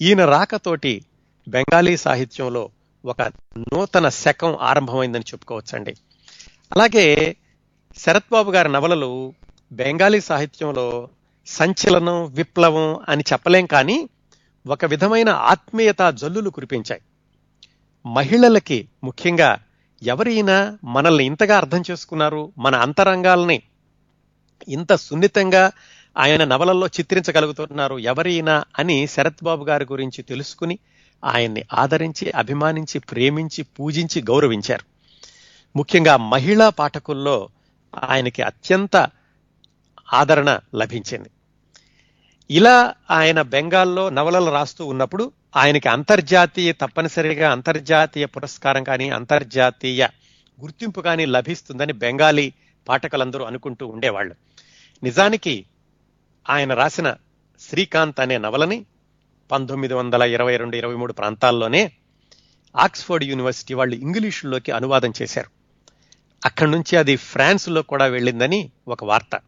[0.00, 1.04] ఈయన రాకతోటి
[1.48, 2.70] బెంగాలీ సాహిత్యంలో
[3.04, 3.22] ఒక
[3.58, 5.94] నూతన శకం ఆరంభమైందని చెప్పుకోవచ్చండి.
[6.72, 7.36] అలాగే
[7.98, 9.34] శరత్ బాబు గారి నవలలు
[9.72, 11.08] బెంగాలీ సాహిత్యంలో
[11.46, 14.08] సంచలనం విప్లవం అని చెప్పలేం కానీ
[14.66, 17.00] ఒక విధమైన ఆత్మీయత జల్లులు కురిపించాయి.
[18.06, 19.58] మహిళలకి ముఖ్యంగా
[20.02, 23.62] ఎవరైనా మనల్ని ఇంతగా అర్థం చేసుకున్నారు మన అంతరంగాల్ని
[24.68, 25.72] ఇంత సున్నితంగా
[26.18, 30.78] ఆయన నవలల్లో చిత్రించగలుగుతున్నారు ఎవరైనా అని శరత్ బాబు గారి గురించి తెలుసుకుని
[31.24, 34.84] ఆయన్ని ఆదరించి అభిమానించి ప్రేమించి పూజించి గౌరవించారు.
[35.76, 37.48] ముఖ్యంగా మహిళా పాఠకుల్లో
[38.04, 39.08] ఆయనకి అత్యంత
[40.12, 41.30] ఆదరణ లభించింది.
[42.50, 50.08] ఇలా ఆయన బెంగాల్లో నవలలు రాస్తూ ఉన్నప్పుడు ఆయనకి అంతర్జాతీయ తప్పనిసరిగా అంతర్జాతీయ పురస్కారం కానీ అంతర్జాతీయ
[50.60, 52.52] గుర్తింపు కానీ లభిస్తుందని బెంగాలీ
[52.88, 54.34] పాఠకులందరూ అనుకుంటూ ఉండేవాళ్ళు.
[55.02, 55.66] నిజానికి
[56.50, 57.14] ఆయన రాసిన
[57.60, 58.84] శ్రీకాంత్ అనే నవలని
[59.50, 61.92] పంతొమ్మిది వందల ఇరవై రెండు ఇరవై మూడు ప్రాంతాల్లోనే
[62.76, 65.50] ఆక్స్ఫర్డ్ యూనివర్సిటీ వాళ్ళు ఇంగ్లీషులోకి అనువాదం చేశారు.
[66.44, 69.40] అక్కడి నుంచి అది ఫ్రాన్స్లో కూడా వెళ్ళిందని ఒక వార్త.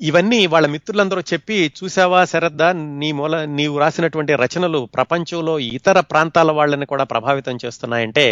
[0.00, 2.68] ఇవన్నీ వాళ్ళ మిత్రులందరూ చెప్పి చూసావా శరద్దా
[3.00, 8.26] నీ మూల నీవు రాసినటువంటి రచనలు ప్రపంచంలో ఇతర ప్రాంతాల వాళ్ళని కూడా ప్రభావితం చేస్తున్నాయంటే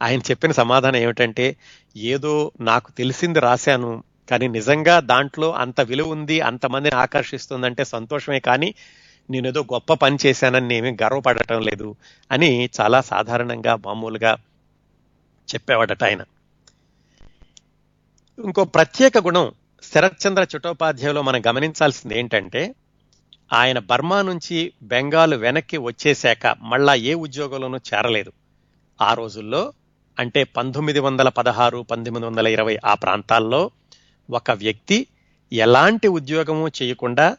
[0.00, 1.46] ఆయన చెప్పిన సమాధానం ఏమిటంటే
[2.06, 3.90] ఏదో నాకు తెలిసింది రాశాను
[4.28, 8.68] కానీ నిజంగా దాంట్లో అంత విలువ ఉంది అంతమందిని ఆకర్షిస్తుందంటే సంతోషమే కానీ
[9.28, 11.88] నేనేదో గొప్ప పని చేశానని నేమీ గర్వపడటం లేదు
[12.30, 14.32] అని చాలా సాధారణంగా మామూలుగా
[15.48, 16.22] చెప్పేవాడట ఆయన.
[18.38, 19.46] ఇంకో ప్రత్యేక గుణం
[19.94, 22.74] శరత్చంద్ర చట్టోపాధ్యాయులో మనం గమనించాల్సింది ఏంటంటే
[23.52, 28.32] ఆయన బర్మా నుంచి బెంగాల్ వెనక్కి వచ్చేశాక మళ్ళా ఏ ఉద్యోగంలోనూ చేరలేదు.
[29.00, 29.72] ఆ రోజుల్లో
[30.18, 33.70] అంటే పంతొమ్మిది వందల పదహారు పంతొమ్మిది వందల ఇరవై ఆ ప్రాంతాల్లో
[34.30, 35.06] ఒక వ్యక్తి
[35.52, 37.36] ఎలాంటి ఉద్యోగము చేయకుండా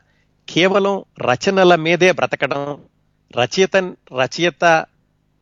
[0.48, 2.64] కేవలం రచనల మీదే బ్రతకడం
[3.38, 3.78] రచయిత
[4.22, 4.86] రచయిత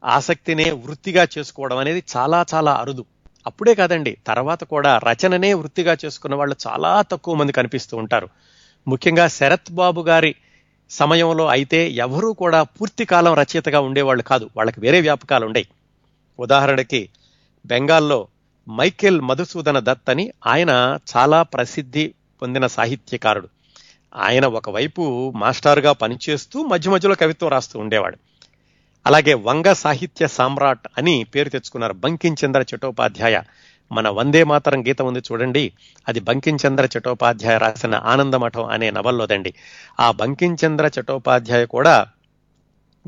[0.03, 3.05] ఆసక్తినే వృత్తిగా చేసుకోవడం అనేది చాలా చాలా అరుదు.
[3.47, 8.29] అప్పుడే కాదండి తర్వాత కూడా రచననే వృత్తిగా చేసుకున్న వాళ్ళు చాలా తక్కువ మంది కనిపిస్తూ ఉంటారు.
[8.87, 10.35] ముఖ్యంగా శరత్ బాబు గారి
[10.89, 14.49] సమయంలో అయితే ఎవరూ కూడా పూర్తి కాలం రచయితగా ఉండేవాళ్ళు కాదు.
[14.57, 15.67] వాళ్ళకి వేరే వ్యాపకాలు ఉండేవి
[16.39, 17.09] ఉదాహరణకి
[17.65, 18.27] బెంగాల్లో
[18.69, 23.49] మైకేల్ మధుసూదన దత్ అని ఆయన చాలా ప్రసిద్ధి పొందిన సాహిత్యకారుడు.
[24.15, 28.17] ఆయన ఒకవైపు మాస్టర్గా పనిచేస్తూ మధ్య మధ్యలో కవిత్వం రాస్తూ ఉండేవాడు.
[29.05, 33.41] అలాగే వంగ సాహిత్య సామ్రాట్ అని పేరు తెచ్చుకున్నారు బంకించంద్ర చటోపాధ్యాయ.
[33.91, 35.73] మన వందే మాతరం గీతం ఉంది చూడండి.
[36.07, 39.53] అది బంకించంద్ర చటోపాధ్యాయ రాసిన ఆనందమఠం అనే నవల్లోదండి.
[39.99, 42.07] ఆ బంకించంద్ర చటోపాధ్యాయ కూడా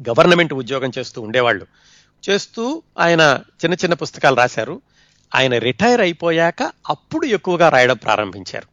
[0.09, 1.65] గవర్నమెంట్ ఉద్యోగం చేస్తూ ఉండేవాళ్ళు.
[2.29, 4.81] చేస్తూ ఆయన చిన్న చిన్న పుస్తకాలు రాశారు.
[5.35, 8.67] ఆయన రిటైర్ అయిపోయాక అప్పుడు ఎక్కువగా రాయడం ప్రారంభించారు.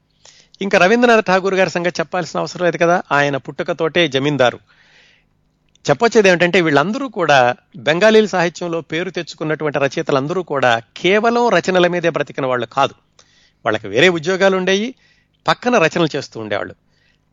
[0.63, 3.03] ఇంకా రవీంద్రనాథ్ ఠాగూర్ గారి సంగతి చెప్పాల్సిన అవసరం లేదు కదా?
[3.13, 4.59] ఆయన పుట్టుకతోటే జమీందారు.
[5.91, 12.67] చెప్పొచ్చేది ఏమిటంటే వీళ్ళందరూ కూడా బెంగాలీ సాహిత్యంలో పేరు తెచ్చుకున్నటువంటి రచయితలందరూ కూడా కేవలం రచనల మీదే బ్రతికిన వాళ్ళు
[12.67, 12.95] కాదు.
[13.65, 14.95] వాళ్ళకి వేరే ఉద్యోగాలు ఉండేవి
[15.49, 16.75] పక్కన రచనలు చేస్తూ ఉండేవాళ్ళు.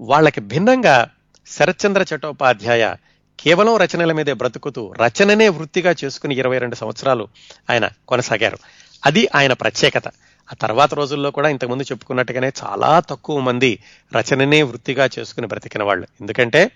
[0.01, 1.09] వాళ్ళకి భిన్నంగా
[1.47, 2.95] శరత్చంద్ర చట్టోపాధ్యాయ
[3.39, 7.27] కేవలం రచనల మీదే బ్రతుకుతూ రచననే వృత్తిగా చేసుకుని ఇరవై రెండు సంవత్సరాలు
[7.69, 8.57] ఆయన కొనసాగారు.
[9.05, 10.07] అది ఆయన ప్రత్యేకత.
[10.51, 13.79] ఆ తర్వాత రోజుల్లో కూడా ఇంతకుముందు చెప్పుకున్నట్టుగానే చాలా తక్కువ మంది
[14.17, 16.07] రచననే వృత్తిగా చేసుకుని బ్రతికిన వాళ్ళు.
[16.21, 16.71] ఎందుకంటే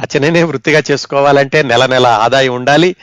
[0.00, 2.96] రచననే వృత్తిగా చేసుకోవాలంటే నెల నెల ఆదాయం ఉండాలి.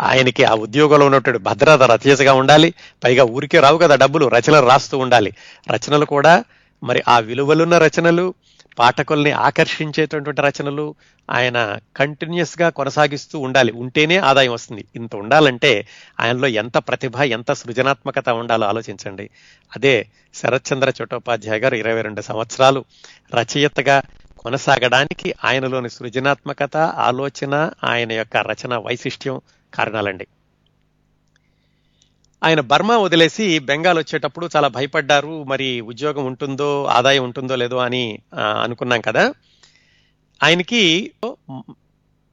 [0.00, 2.74] ఆయనకి ఆ ఉద్యోగంలో ఉన్నటువంటి భద్రత రచయితగా ఉండాలి.
[3.04, 5.32] పైగా ఊరికే రావు కదా డబ్బులు రచనలు రాస్తూ ఉండాలి.
[5.70, 6.44] రచనలు కూడా
[6.82, 8.34] మరి ఆ విలువలున్న రచనలు
[8.78, 10.94] పాఠకుల్ని ఆకర్షించేటటువంటి రచనలు
[11.30, 13.72] ఆయన కంటిన్యూస్గా కొనసాగిస్తూ ఉండాలి.
[13.72, 14.84] ఉంటేనే ఆదాయం వస్తుంది.
[14.96, 15.86] ఇంత ఉండాలంటే
[16.20, 19.30] ఆయనలో ఎంత ప్రతిభ ఎంత సృజనాత్మకత ఉండాలో ఆలోచించండి.
[19.76, 22.84] అదే శరత్చంద్ర చట్టోపాధ్యాయ గారు ఇరవై రెండు సంవత్సరాలు
[23.34, 24.02] రచయితగా
[24.44, 29.40] కొనసాగడానికి ఆయనలోని సృజనాత్మకత ఆలోచన ఆయన యొక్క రచన వైశిష్ట్యం
[29.74, 30.26] కారణాలండి.
[32.44, 38.18] ఆయన బర్మా వదిలేసి బెంగాల్ వచ్చేటప్పుడు చాలా భయపడ్డారు మరి ఉద్యోగం ఉంటుందో ఆదాయం ఉంటుందో లేదో అని
[38.62, 39.34] అనుకున్నాం కదా.
[40.42, 40.82] ఆయనకి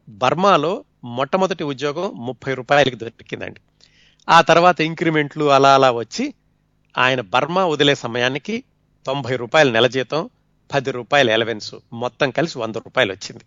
[0.09, 3.61] బర్మాలో మొట్టమొదటి ఉద్యోగం ముప్పై రూపాయలకి దొరికిందండి.
[4.29, 6.33] ఆ తర్వాత ఇంక్రిమెంట్లు అలా అలా వచ్చి
[6.97, 8.63] ఆయన బర్మా వదిలే సమయానికి
[9.05, 10.29] తొంభై రూపాయల నెల జీతం
[10.73, 13.43] పది రూపాయల ఎలవెన్స్ మొత్తం కలిసి వంద రూపాయలు వచ్చింది.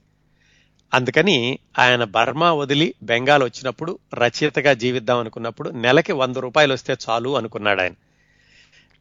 [0.95, 7.81] అందుకని ఆయన బర్మా వదిలి బెంగాల్ వచ్చినప్పుడు రచయితగా జీవిద్దాం అనుకున్నప్పుడు నెలకి వంద రూపాయలు వస్తే చాలు అనుకున్నాడు
[7.81, 7.93] ఆయన.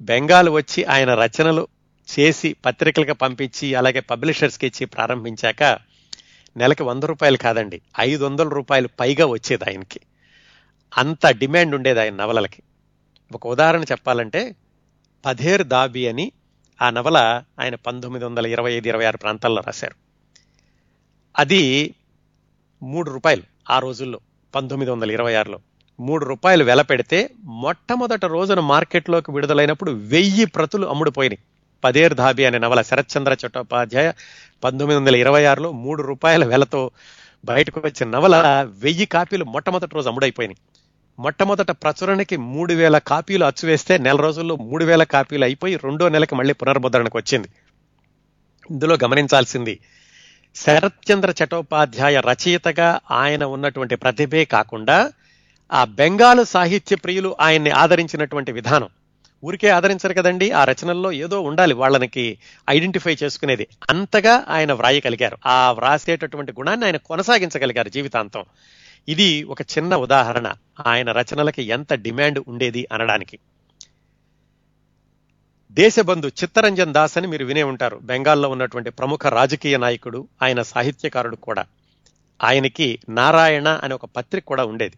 [0.01, 1.67] బెంగాల్ వచ్చి ఆయన రచనలు
[2.19, 5.63] చేసి పత్రికలకు పంపించి అలాగే పబ్లిషర్స్కి ఇచ్చి ప్రారంభించాక
[6.57, 9.99] నెలకి వంద రూపాయలు కాదండి ఐదు వందల రూపాయలు పైగా వచ్చేది ఆయనకి.
[10.97, 12.63] అంత డిమాండ్ ఉండేది ఆయన నవలలకి.
[13.31, 14.55] ఒక ఉదాహరణ చెప్పాలంటే
[15.25, 16.31] పధేర్ దాబి అని
[16.83, 19.95] ఆ నవల ఆయన పంతొమ్మిది వందల ఇరవై ఐదు ఇరవై ఆరు ప్రాంతాల్లో రాశారు.
[21.39, 21.93] అది
[22.83, 24.19] మూడు రూపాయలు ఆ రోజుల్లో
[24.55, 25.59] పంతొమ్మిది వందల ఇరవై ఆరులో.
[25.99, 31.39] మూడు రూపాయలు వెల పెడితే మొట్టమొదట రోజున మార్కెట్లోకి విడుదలైనప్పుడు వెయ్యి ప్రతులు అమ్ముడుపోయినాయి.
[31.83, 34.11] పదేర్ ధాబి అనే నవల శరత్చంద్ర చట్టోపాధ్యాయ
[34.63, 36.91] పంతొమ్మిది వందల ఇరవై ఆరులో మూడు రూపాయల వెలతో
[37.45, 38.35] బయటకు వచ్చిన నవల
[38.69, 40.57] వెయ్యి కాపీలు మొట్టమొదటి రోజు అమ్ముడైపోయినాయి.
[41.19, 46.35] మొట్టమొదట ప్రచురణకి మూడు వేల కాపీలు అచ్చు వేస్తే నెల రోజుల్లో మూడు వేల కాపీలు అయిపోయి రెండో నెలకి
[46.35, 47.47] మళ్ళీ పునర్ముద్రణకు వచ్చింది.
[48.71, 49.79] ఇందులో గమనించాల్సింది
[50.55, 55.11] శరత్చంద్ర చటోపాధ్యాయ రచయితగా ఆయన ఉన్నటువంటి ప్రతిభే కాకుండా
[55.73, 58.87] ఆ బెంగాలు సాహిత్య ప్రియులు ఆయన్ని ఆదరించినటువంటి విధానం.
[59.43, 62.37] ఊరికే ఆదరించరు కదండి ఆ రచనల్లో ఏదో ఉండాలి వాళ్ళనికి
[62.69, 63.67] ఐడెంటిఫై చేసుకునేది.
[63.89, 65.37] అంతగా ఆయన వ్రాయగలిగారు.
[65.45, 68.43] ఆ వ్రాసేటటువంటి గుణాన్ని ఆయన కొనసాగించగలిగారు జీవితాంతం.
[69.07, 70.53] ఇది ఒక చిన్న ఉదాహరణ.
[70.87, 73.39] ఆయన రచనలకి ఎంత డిమాండ్ ఉండేది అనడానికి.
[75.71, 77.99] దేశబంధు చిత్తరంజన్ దాస్ అని మీరు వినే ఉంటారు.
[78.03, 81.65] బెంగాల్లో ఉన్నటువంటి ప్రముఖ రాజకీయ నాయకుడు ఆయన సాహిత్యకారుడు కూడా.
[82.43, 84.95] ఆయనకి నారాయణ అనే ఒక పత్రిక కూడా ఉండేది.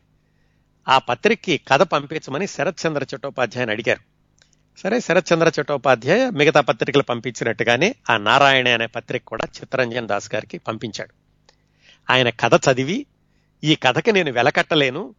[0.88, 4.00] ఆ పత్రికకి కథ పంపించమని శరత్ చంద్ర చట్టోపాధ్యాయని అడిగారు.
[4.80, 10.58] సరే శరత్ చంద్ర చట్టోపాధ్యాయ మిగతా పత్రికలు పంపించినట్టుగానే ఆ నారాయణ అనే పత్రిక కూడా చిత్తరంజన్ దాస్ గారికి
[10.58, 11.14] పంపించాడు.
[12.12, 13.06] ఆయన కథ చదివి
[13.64, 15.16] ఈ కథకి నేను వెలకట్టలేను.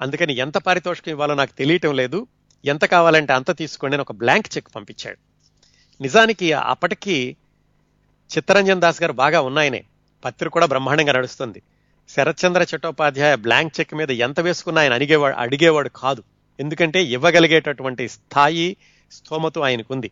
[0.00, 2.26] అందుకని ఎంత పారితోషికం ఇవ్వాలో నాకు తెలియటం లేదు.
[2.64, 5.18] ఎంత కావాలంటే అంత తీసుకోండి అని ఒక బ్లాంక్ చెక్ పంపించాడు.
[6.02, 7.36] నిజానికి అప్పటికి
[8.36, 9.84] చిత్తరంజన్ దాస్ గారు బాగా ఉన్నాయనే.
[10.24, 11.62] పత్రిక కూడా బ్రహ్మాండంగా నడుస్తుంది.
[12.08, 16.22] శరత్చంద్ర చట్టోపాధ్యాయ బ్లాంక్ చెక్ మీద ఎంత వేసుకున్నా ఆయన అడిగేవాడు అడిగేవాడు కాదు.
[16.60, 18.76] ఎందుకంటే ఇవ్వగలిగేటటువంటి స్థాయి
[19.12, 20.10] స్తోమత ఆయనకుంది.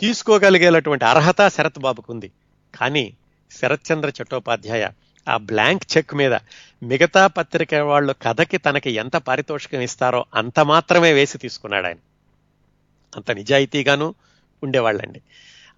[0.00, 2.32] తీసుకోగలిగేటటువంటి అర్హత శరత్ బాబుకు ఉంది
[2.80, 3.16] కానీ
[3.50, 4.88] శరత్చంద్ర చట్టోపాధ్యాయ
[5.28, 6.34] ఆ బ్లాంక్ చెక్ మీద
[6.82, 11.96] మిగతా పత్రిక వాళ్ళు కథకి తనకి ఎంత పారితోషికం ఇస్తారో అంత మాత్రమే వేసి తీసుకున్నాడు ఆయన.
[13.16, 14.14] అంత నిజాయితీగాను
[14.62, 15.22] ఉండేవాళ్ళండి.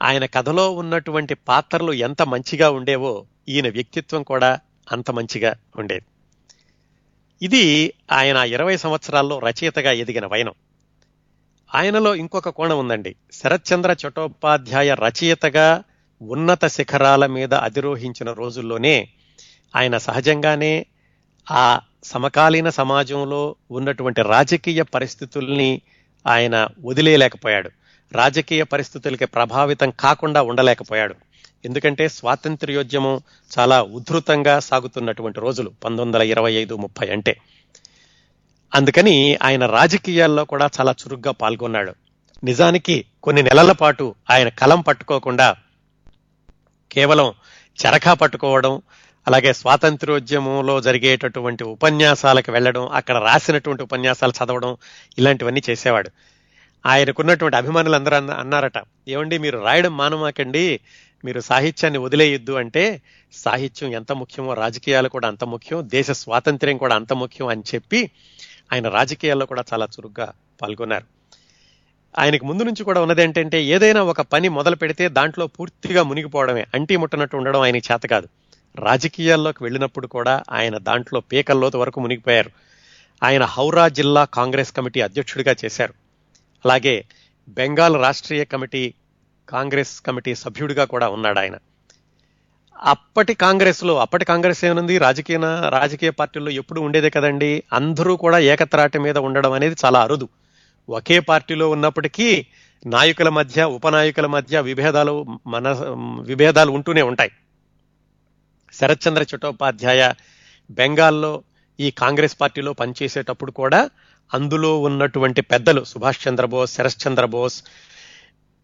[0.03, 4.61] ఆయన కథలో ఉన్నటువంటి పాత్రలు ఎంత మంచిగా ఉండేవో ఈయన వ్యక్తిత్వం కూడా
[4.93, 6.07] అంత మంచిగా ఉండేది.
[7.43, 10.53] ఇది ఆయన ఇరవై సంవత్సరాల్లో రచయితగా ఎదిగిన వైనం.
[11.75, 13.17] ఆయనలో ఇంకొక కోణం ఉందండి.
[13.33, 15.83] శరత్చంద్ర చట్టోపాధ్యాయ రచయితగా
[16.23, 19.09] ఉన్నత శిఖరాల మీద అధిరోహించిన రోజుల్లోనే
[19.77, 20.87] ఆయన సహజంగానే
[21.51, 25.81] ఆ సమకాలీన సమాజంలో ఉన్నటువంటి రాజకీయ పరిస్థితుల్ని
[26.27, 27.71] ఆయన వదిలేయలేకపోయాడు.
[28.13, 31.15] రాజకీయ పరిస్థితులకి ప్రభావితం కాకుండా ఉండలేకపోయాడు.
[31.65, 33.21] ఎందుకంటే స్వాతంత్ర్యోద్యమం
[33.59, 37.37] చాలా ఉధృతంగా సాగుతున్నటువంటి రోజులు పంతొమ్మిది వందల ఇరవై ఐదు ముప్పై అంటే.
[38.75, 41.95] అందుకని ఆయన రాజకీయాల్లో కూడా చాలా చురుగ్గా పాల్గొన్నాడు.
[42.45, 45.57] నిజానికి కొన్ని నెలల పాటు ఆయన కలం పట్టుకోకుండా
[46.93, 47.35] కేవలం
[47.87, 48.83] చరఖా పట్టుకోవడం
[49.29, 54.77] అలాగే స్వాతంత్రోద్యమంలో జరిగేటటువంటి ఉపన్యాసాలకు వెళ్ళడం అక్కడ రాసినటువంటి ఉపన్యాసాలు చదవడం
[55.19, 56.11] ఇలాంటివన్నీ చేసేవాడు.
[56.87, 60.81] ఆయనకున్నటువంటి అభిమానులు అందరూ అన్నారట ఏమండి మీరు రాయడం మానమాకండి
[61.25, 67.13] మీరు సాహిత్యాన్ని వదిలేయొద్దు అంటే సాహిత్యం ఎంత ముఖ్యమో రాజకీయాలు కూడా అంత ముఖ్యం దేశ స్వాతంత్ర్యం కూడా అంత
[67.13, 68.11] ముఖ్యం అని చెప్పి
[68.73, 71.07] ఆయన రాజకీయాల్లో కూడా చాలా చురుగ్గా పాల్గొన్నారు.
[72.19, 76.97] ఆయనకు ముందు నుంచి కూడా ఉన్నది ఏంటంటే ఏదైనా ఒక పని మొదలు పెడితే దాంట్లో పూర్తిగా మునిగిపోవడమే అంటీ
[76.97, 78.29] ముట్టనట్టు ఉండడం ఆయనకి చేత కాదు.
[78.79, 82.51] రాజకీయాల్లోకి వెళ్ళినప్పుడు కూడా ఆయన దాంట్లో పీకల్లోతు వరకు మునిగిపోయారు.
[83.23, 85.95] ఆయన హౌరా జిల్లా కాంగ్రెస్ కమిటీ అధ్యక్షుడిగా చేశారు.
[86.65, 87.05] అలాగే
[87.49, 88.95] బెంగాల్ రాష్ట్రీయ కమిటీ
[89.49, 91.55] కాంగ్రెస్ కమిటీ సభ్యుడిగా కూడా ఉన్నాడు ఆయన.
[92.83, 94.99] అప్పటి కాంగ్రెస్లో అప్పటి కాంగ్రెస్ ఏముంది?
[94.99, 95.39] రాజకీయ
[95.69, 97.63] రాజకీయ పార్టీల్లో ఎప్పుడు ఉండేదే కదండి.
[97.73, 100.29] అందరూ కూడా ఏకత్రాటి మీద ఉండడం అనేది చాలా అరుదు.
[100.89, 102.47] ఒకే పార్టీలో ఉన్నప్పటికీ
[102.87, 105.77] నాయకుల మధ్య ఉపనాయకుల మధ్య విభేదాలు మన
[106.21, 107.31] విభేదాలు ఉంటూనే ఉంటాయి.
[108.81, 110.13] శరత్చంద్ర చట్టోపాధ్యాయ
[110.71, 111.43] బెంగాల్లో
[111.81, 113.91] ఈ కాంగ్రెస్ పార్టీలో పనిచేసేటప్పుడు కూడా
[114.35, 117.63] అందులో ఉన్నటువంటి పెద్దలు సుభాష్ చంద్రబోస్ శరత్ చంద్రబోస్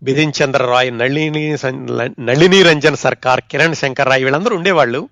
[0.03, 1.57] బిధిన్ చంద్ర రాయ్ నళిని
[2.20, 5.09] నళిని రంజన్ సర్కార్ కిరణ్ శంకర్ రాయ్ వీళ్ళందరూ ఉండేవాళ్ళు.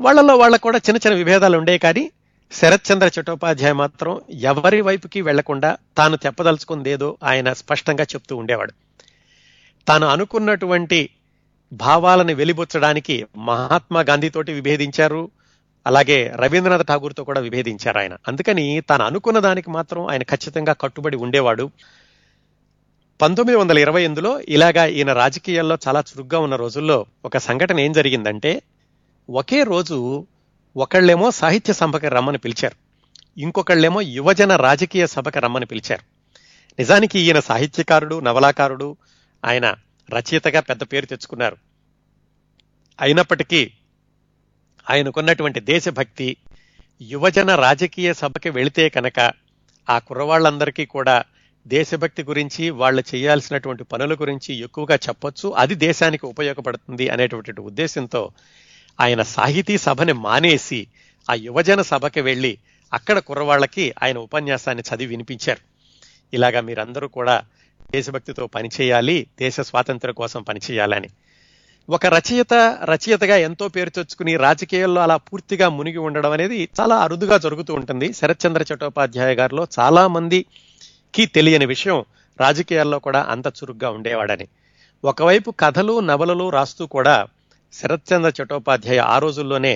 [0.00, 2.10] వాళ్ళలో వాళ్ళకు కూడా చిన్న చిన్న విభేదాలు ఉండే కానీ
[2.52, 8.72] శరత్ చంద్ర చట్టోపాధ్యాయ మాత్రం ఎవరి వైపుకి వెళ్ళకుండా తాను చెప్పదలుచుకుందేదో ఆయన స్పష్టంగా చెప్తూ ఉండేవాడు.
[9.88, 11.10] తాను అనుకున్నటువంటి
[11.72, 15.30] భావాలను వెలిబుచ్చడానికి మహాత్మా గాంధీతోటి విభేదించారు.
[15.86, 18.16] అలాగే రవీంద్రనాథ్ ఠాగూర్తో కూడా విభేదించారు ఆయన.
[18.28, 21.70] అందుకని తాను అనుకున్న దానికి మాత్రం ఆయన ఖచ్చితంగా కట్టుబడి ఉండేవాడు.
[23.22, 28.62] పంతొమ్మిది వందల ఇరవై ఎనిమిదిలో ఇలాగా ఈయన రాజకీయాల్లో చాలా చురుగ్గా ఉన్న రోజుల్లో ఒక సంఘటన ఏం జరిగిందంటే
[29.30, 30.26] ఒకే రోజు
[30.76, 32.76] ఒకళ్ళేమో సాహిత్య సభకి రమ్మని పిలిచారు.
[33.40, 36.02] ఇంకొకళ్ళేమో యువజన రాజకీయ సభకి రమ్మని పిలిచారు.
[36.78, 38.96] నిజానికి ఈయన సాహిత్యకారుడు నవలాకారుడు
[39.44, 39.74] ఆయన
[40.10, 41.56] రచయితగా పెద్ద పేరు తెచ్చుకున్నారు.
[43.00, 43.70] అయినప్పటికీ
[44.90, 46.36] ఆయనకున్నటువంటి దేశభక్తి
[47.02, 49.32] యువజన రాజకీయ సభకి వెళితే కనుక
[49.90, 51.24] ఆ కుర్రవాళ్ళందరికీ కూడా
[51.66, 55.48] దేశభక్తి గురించి వాళ్ళు చేయాల్సినటువంటి పనుల గురించి ఎక్కువగా చెప్పొచ్చు.
[55.48, 58.30] అది దేశానికి ఉపయోగపడుతుంది అనేటువంటి ఉద్దేశంతో
[59.00, 60.86] ఆయన సాహితీ సభని మానేసి
[61.30, 62.58] ఆ యువజన సభకి వెళ్ళి
[62.92, 65.60] అక్కడ కుర్రవాళ్ళకి ఆయన ఉపన్యాసాన్ని చదివి వినిపించారు.
[66.34, 67.42] ఇలాగా మీరందరూ కూడా
[67.94, 71.08] దేశభక్తితో పనిచేయాలి దేశ స్వాతంత్ర్యం కోసం పనిచేయాలని.
[71.88, 77.74] ఒక రచయిత రచయితగా ఎంతో పేరు తెచ్చుకుని రాజకీయాల్లో అలా పూర్తిగా మునిగి ఉండడం అనేది చాలా అరుదుగా జరుగుతూ
[77.74, 78.12] ఉంటుంది.
[78.12, 82.04] శరత్చంద్ర చట్టోపాధ్యాయ గారిలో చాలా మందికి తెలియని విషయం
[82.40, 84.48] రాజకీయాల్లో కూడా అంత చురుగ్గా ఉండేవాడని.
[85.04, 87.26] ఒకవైపు కథలు నవలలు రాస్తూ కూడా
[87.72, 89.74] శరత్చంద్ర చట్టోపాధ్యాయ ఆ రోజుల్లోనే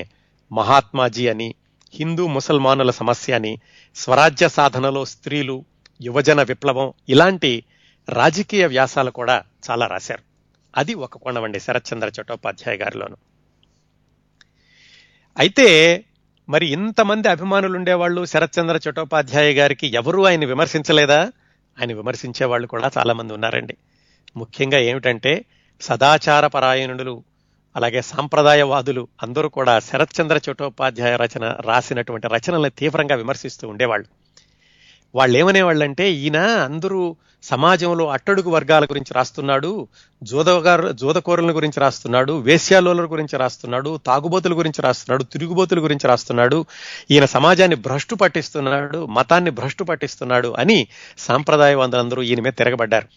[0.52, 1.54] మహాత్మాజీ అని
[1.94, 3.58] హిందూ ముసల్మానుల సమస్య అని
[3.96, 5.64] స్వరాజ్య సాధనలో స్త్రీలు
[6.02, 7.64] యువజన విప్లవం ఇలాంటి
[8.08, 10.22] రాజకీయ వ్యాసాలు కూడా చాలా రాశారు.
[10.76, 13.16] అది ఒక కోణమండి శరత్చంద్ర చట్టోపాధ్యాయ గారిలోను.
[15.38, 16.04] అయితే
[16.48, 21.32] మరి ఇంతమంది అభిమానులు ఉండేవాళ్ళు శరత్చంద్ర చట్టోపాధ్యాయ గారికి ఎవరూ ఆయన విమర్శించలేదా?
[21.80, 23.76] ఆయన విమర్శించే వాళ్ళు కూడా చాలామంది ఉన్నారండి.
[24.36, 25.44] ముఖ్యంగా ఏమిటంటే
[25.80, 27.24] సదాచార పరాయణులు
[27.76, 34.23] అలాగే సాంప్రదాయవాదులు అందరూ కూడా శరత్చంద్ర చట్టోపాధ్యాయ రచన రాసినటువంటి రచనలను తీవ్రంగా విమర్శిస్తూ ఉండేవాళ్ళు.
[35.14, 39.88] వాళ్ళు ఏమనేవాళ్ళంటే ఈయన అందరూ సమాజంలో అట్టడుగు వర్గాల గురించి రాస్తున్నాడు
[40.22, 46.66] జోదగారు జోదకోరుల గురించి రాస్తున్నాడు వేశ్యాలోల గురించి రాస్తున్నాడు తాగుబోతుల గురించి రాస్తున్నాడు తిరుగుబోతుల గురించి రాస్తున్నాడు
[47.10, 53.08] ఈయన సమాజాన్ని భ్రష్టు పట్టిస్తున్నాడు మతాన్ని భ్రష్టు పట్టిస్తున్నాడు అని సాంప్రదాయవాదులందరూ ఈయన మీద తిరగబడ్డారు.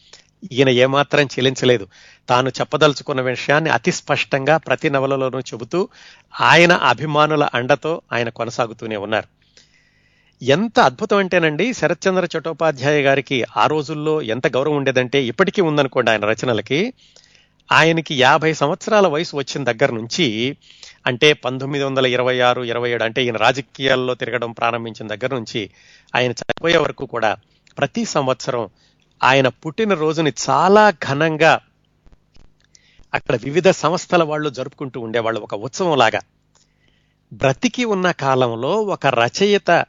[0.52, 1.88] ఈయన ఏమాత్రం చెల్లించలేదు
[2.30, 5.90] తాను చెప్పదలుచుకున్న విషయాన్ని అతి స్పష్టంగా ప్రతి నవలలోనూ చెబుతూ
[6.42, 9.37] ఆయన అభిమానుల అండతో ఆయన కొనసాగుతూనే ఉన్నారు.
[10.41, 16.93] ఎంత అద్భుతం అంటేనండి శరత్చంద్ర చటోపాధ్యాయ గారికి ఆ రోజుల్లో ఎంత గౌరవం ఉండేదంటే ఇప్పటికీ ఉందనుకోండి ఆయన రచనలకి.
[17.71, 20.58] ఆయనకి యాభై సంవత్సరాల వయసు వచ్చిన దగ్గర నుంచి
[21.08, 25.69] అంటే పంతొమ్మిది వందల ఇరవై ఆరు ఇరవై ఏడు అంటే ఈయన రాజకీయాల్లో తిరగడం ప్రారంభించిన దగ్గర నుంచి
[26.15, 27.36] ఆయన చనిపోయే వరకు కూడా
[27.78, 28.69] ప్రతి సంవత్సరం
[29.23, 31.60] ఆయన పుట్టిన రోజుని చాలా ఘనంగా
[33.13, 35.41] అక్కడ వివిధ సంస్థల వాళ్ళు జరుపుకుంటూ ఉండేవాళ్ళు.
[35.41, 36.19] ఒక ఉత్సవం లాగా
[37.34, 39.86] బ్రతికి ఉన్న కాలంలో ఒక రచయిత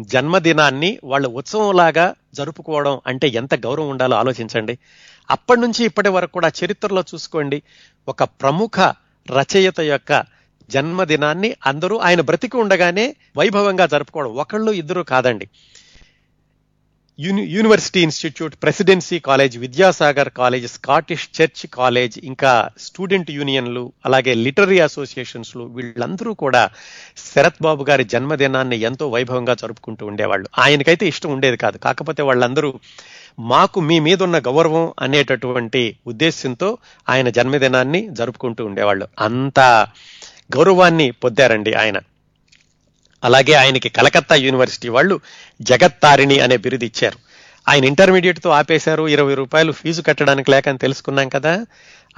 [0.00, 4.78] జన్మదినాన్ని వాళ్ళ ఉత్సవంలాగా జరుపుకోవడం అంటే ఎంత గౌరవం ఉండాలో ఆలోచించండి.
[5.30, 7.62] అప్పటి నుంచి ఇప్పటి వరకు కూడా చరిత్రలో చూసుకోండి.
[8.08, 8.80] ఒక ప్రముఖ
[9.30, 10.24] రచయిత యొక్క
[10.70, 14.30] జన్మదినాన్ని అందరూ ఆయన బ్రతికి ఉండగానే వైభవంగా జరుపుకోవడం.
[14.34, 15.48] ఒకళ్ళు ఇద్దరు కాదండి.
[17.18, 24.78] Uni university institute presidency college Vidyasagar college Scottish church college ఇంకా స్టూడెంట్ యూనియన్లు అలాగే లిటరీ
[24.78, 26.70] అసోసియేషన్స్లు వీళ్ళందరూ కూడా
[27.34, 30.48] శరత్ బాబు గారి జన్మదినాన్ని ఎంతో వైభవంగా జరుపుకుంటూ ఉండేవాళ్ళు.
[30.58, 31.78] ఆయనకైతే ఇష్టం ఉండేది కాదు.
[31.78, 32.80] కాకపోతే వాళ్ళందరూ
[33.38, 39.08] మాకు మీ మీద ఉన్న గౌరవం అనేటటువంటి ఉద్దేశంతో ఆయన జన్మదినాన్ని జరుపుకుంటూ ఉండేవాళ్ళు.
[39.18, 39.60] అంత
[40.56, 41.98] గౌరవాన్ని పొందారండి ఆయన.
[43.24, 45.20] అలాగే ఆయనకి కలకత్తా యూనివర్సిటీ వాళ్ళు
[45.62, 47.18] జగత్తారిణి అనే బిరుది ఇచ్చారు.
[47.68, 51.66] ఆయన ఇంటర్మీడియట్తో ఆపేశారు ఇరవై రూపాయలు ఫీజు కట్టడానికి లేకని తెలుసుకున్నాం కదా.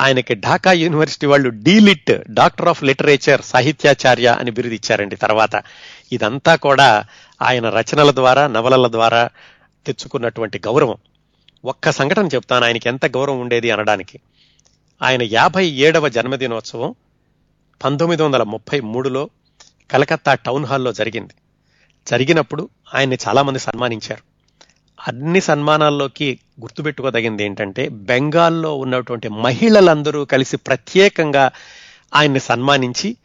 [0.01, 5.63] ఆయనకి ఢాకా యూనివర్సిటీ వాళ్ళు డీలిట్ డాక్టర్ ఆఫ్ లిటరేచర్ సాహిత్యాచార్య అని బిరుది ఇచ్చారండి తర్వాత.
[6.13, 7.05] ఇదంతా కూడా
[7.43, 9.31] ఆయన రచనల ద్వారా నవలల ద్వారా
[9.87, 10.97] తెచ్చుకున్నటువంటి గౌరవం.
[11.65, 14.21] ఒక్క సంఘటన చెప్తాను ఆయనకి ఎంత గౌరవం ఉండేది అనడానికి.
[15.03, 16.95] ఆయన యాభై ఏడవ జన్మదినోత్సవం
[17.85, 19.31] పంతొమ్మిది వందల ముప్పై మూడులో
[19.93, 21.35] కలకత్తా టౌన్ హాల్లో జరిగింది.
[22.11, 24.33] జరిగినప్పుడు ఆయన్ని చాలామంది సన్మానించారు.
[25.09, 31.51] అన్ని సన్మానాల్లోకి గుర్తుపెట్టుకోదగింది ఏంటంటే బెంగాల్లో ఉన్నటువంటి మహిళలందరూ కలిసి ప్రత్యేకంగా
[32.15, 33.17] ఆయన్ని సన్మానించి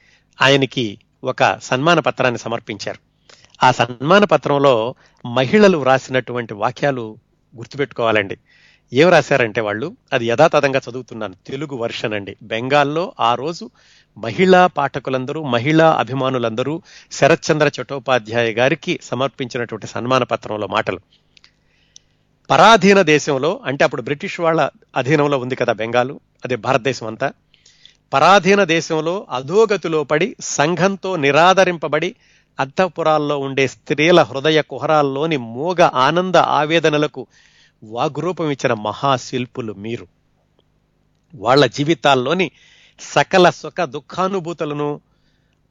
[0.42, 3.00] ఆయనకి ఒక సన్మాన పత్రాన్ని సమర్పించారు.
[3.66, 4.96] ఆ సన్మాన పత్రంలో
[5.34, 7.18] మహిళలు వ్రాసినటువంటి వాక్యాలు
[7.58, 8.38] గుర్తుపెట్టుకోవాలండి.
[8.94, 12.36] ఏం రాశారంటే వాళ్ళు అది యథాతథంగా చదువుతున్నాను తెలుగు వర్షన్ అండి.
[12.44, 13.70] బెంగాల్లో ఆ రోజు
[14.18, 21.00] మహిళా పాఠకులందరూ మహిళా అభిమానులందరూ శరత్చంద్ర చట్టోపాధ్యాయ గారికి సమర్పించినటువంటి సన్మాన పత్రంలో మాటలు.
[22.50, 27.32] పరాధీన దేశంలో అంటే అప్పుడు బ్రిటిష్ వాళ్ళ అధీనంలో ఉంది కదా బెంగాలు అదే భారతదేశం అంతా
[28.14, 32.16] పరాధీన దేశంలో అధోగతిలో పడి సంఘంతో నిరాదరింపబడి
[32.60, 37.28] అంతఃపురాల్లో ఉండే స్త్రీల హృదయ కుహరాల్లోని మూగ ఆనంద ఆవేదనలకు
[37.84, 40.08] వాగ్రూపం ఇచ్చిన మహాశిల్పులు మీరు.
[41.36, 42.52] వాళ్ళ జీవితాల్లోని
[43.00, 45.02] సకల సుఖ దుఃఖానుభూతులను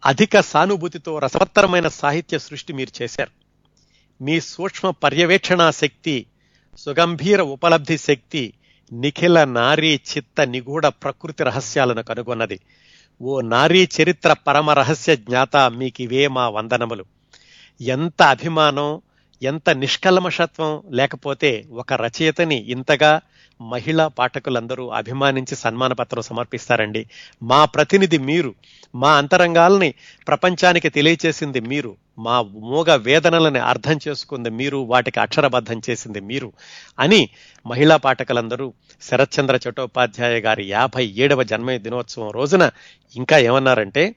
[0.06, 3.30] అధిక సానుభూతితో రసవత్తరమైన సాహిత్య సృష్టి మీరు చేశారు.
[4.24, 6.26] మీ సూక్ష్మ పర్యవేక్షణా శక్తి
[6.78, 8.52] సుగంభీర ఉపలబ్ధి శక్తి
[8.92, 12.60] నిఖిల నారీ చిత్త నిగూఢ ప్రకృతి రహస్యాలను కనుగొన్నది.
[13.22, 17.04] ఓ నారీ చరిత్ర పరమ రహస్య జ్ఞాత మీకివే మా వందనములు.
[17.80, 19.00] ఎంత అభిమానం
[19.42, 23.20] ఎంత నిష్కల్మషత్వం లేకపోతే ఒక రచయితని ఇంతగా
[23.60, 27.06] మహిళా పాఠకులందరూ అభిమానించి సన్మాన పత్రం సమర్పిస్తారండి.
[27.42, 28.54] మా ప్రతినిధి మీరు
[28.94, 29.94] మా అంతరంగాల్ని
[30.28, 36.52] ప్రపంచానికి తెలియచేసింది మీరు మా మూగ వేదనలని అర్థం చేసుకుంది మీరు వాటికి అక్షరబద్ధం చేసింది మీరు
[36.98, 37.28] అని
[37.66, 42.70] మహిళా పాఠకులందరూ శరత్చంద్ర చటోపాధ్యాయ గారి యాభై ఏడవ జన్మ దినోత్సవం రోజున
[43.16, 44.14] ఇంకా ఏమన్నారంటే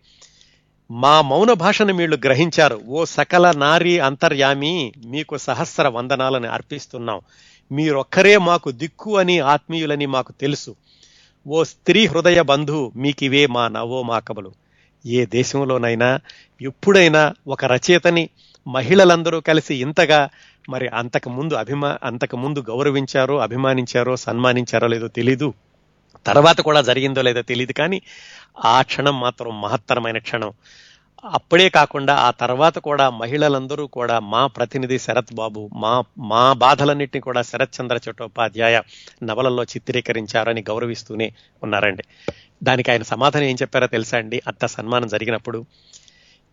[0.91, 2.81] మా మౌన భాషను మీరు గ్రహించారు.
[2.87, 7.21] ఓ సకల నారీ అంతర్యామి మీకు సహస్ర వందనాలను అర్పిస్తున్నాం.
[7.71, 10.75] మీరొక్కరే మాకు దిక్కు అని ఆత్మీయులని మాకు తెలుసు.
[11.47, 14.51] ఓ స్త్రీ హృదయ బంధు మీకివే మా నవో మా కబలు.
[15.05, 16.19] ఏ దేశంలోనైనా
[16.61, 18.29] ఎప్పుడైనా ఒక రచయితని
[18.67, 20.29] మహిళలందరూ కలిసి ఇంతగా
[20.69, 25.53] మరి అంతకు ముందు అభిమా అంతకు ముందు గౌరవించారో అభిమానించారో సన్మానించారో లేదో తెలీదు.
[26.25, 28.01] తర్వాత కూడా జరిగిందో లేదో తెలియదు కానీ
[28.65, 30.53] ఆ క్షణం మాత్రం మహత్తరమైన క్షణం.
[31.25, 37.41] అప్పుడే కాకుండా ఆ తర్వాత కూడా మహిళలందరూ కూడా మా ప్రతినిధి శరత్ బాబు మా మా బాధలన్నింటినీ కూడా
[37.41, 38.81] శరత్ చంద్ర చట్టోపాధ్యాయ
[39.23, 42.03] నవలలో చిత్రీకరించారని గౌరవిస్తూనే ఉన్నారండి.
[42.63, 44.41] దానికి ఆయన సమాధానం ఏం చెప్పారో తెలుసా అండి?
[44.47, 45.65] అంత సన్మానం జరిగినప్పుడు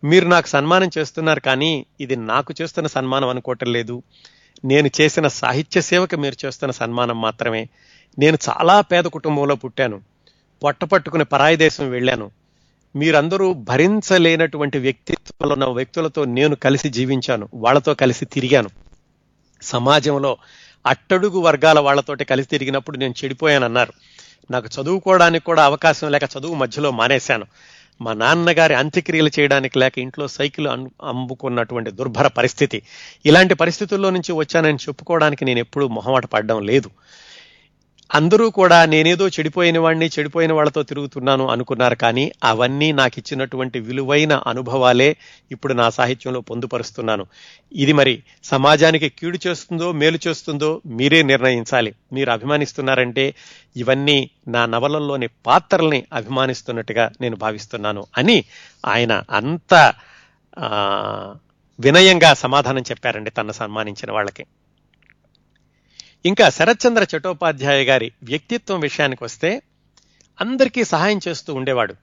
[0.03, 4.03] మీరు నాకు సన్మానం చేస్తున్నారు కానీ ఇది నాకు చేస్తున్న సన్మానం అనుకోవటం లేదు.
[4.65, 7.67] నేను చేసిన సాహిత్య సేవకు మీరు చేస్తున్న సన్మానం మాత్రమే.
[8.19, 10.01] నేను చాలా పేద కుటుంబంలో పుట్టాను.
[10.63, 12.31] పొట్ట పట్టుకుని పరాయి దేశం వెళ్ళాను.
[12.95, 18.69] మీరందరూ భరించలేనటువంటి వ్యక్తిత్వాలు ఉన్న వ్యక్తులతో నేను కలిసి జీవించాను వాళ్ళతో కలిసి తిరిగాను.
[19.61, 20.37] సమాజంలో
[20.87, 23.93] అట్టడుగు వర్గాల వాళ్ళతోటి కలిసి తిరిగినప్పుడు నేను చెడిపోయానన్నారు.
[24.51, 27.45] నాకు చదువుకోవడానికి కూడా అవకాశం లేక చదువు మధ్యలో మానేశాను.
[28.01, 32.81] మా నాన్నగారి అంత్యక్రియలు చేయడానికి లేక ఇంట్లో సైకిల్ అమ్ముకున్నటువంటి దుర్భర పరిస్థితి.
[33.25, 36.89] ఇలాంటి పరిస్థితుల్లో నుంచి వచ్చానని చెప్పుకోవడానికి నేను ఎప్పుడూ మొహమాట పడడం లేదు.
[38.09, 45.15] అందరూ కూడా నేనేదో చెడిపోయిన వాడిని చెడిపోయిన వాళ్ళతో తిరుగుతున్నాను అనుకున్నారు కానీ అవన్నీ నాకు ఇచ్చినటువంటి విలువైన అనుభవాలే
[45.51, 47.25] ఇప్పుడు నా సాహిత్యంలో పొందుపరుస్తున్నాను.
[47.73, 51.95] ఇది మరి సమాజానికి కీడు చేస్తుందో మేలు చేస్తుందో మీరే నిర్ణయించాలి.
[52.13, 53.35] మీరు అభిమానిస్తున్నారంటే
[53.75, 58.43] ఇవన్నీ నా నవలల్లోని పాత్రల్ని అభిమానిస్తున్నట్టుగా నేను భావిస్తున్నాను అని
[58.85, 59.93] ఆయన అంత
[61.79, 64.45] వినయంగా సమాధానం చెప్పారండి తన సన్మానించిన వాళ్ళకి.
[66.27, 69.61] ఇంకా శరత్చంద్ర చట్టోపాధ్యాయ గారి వ్యక్తిత్వం విషయానికి వస్తే
[70.41, 71.93] అందరికీ సహాయం చేస్తూ ఉండేవాడు.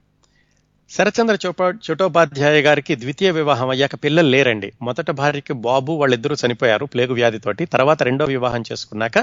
[0.90, 4.72] శరత్చంద్ర చోపా చట్టోపాధ్యాయ గారికి ద్వితీయ వివాహం అయ్యాక పిల్లలు లేరండి.
[4.82, 7.64] మొదట భార్యకి బాబు వాళ్ళిద్దరూ చనిపోయారు ప్లేగు వ్యాధితోటి.
[7.64, 9.18] తర్వాత రెండో వివాహం చేసుకున్నాక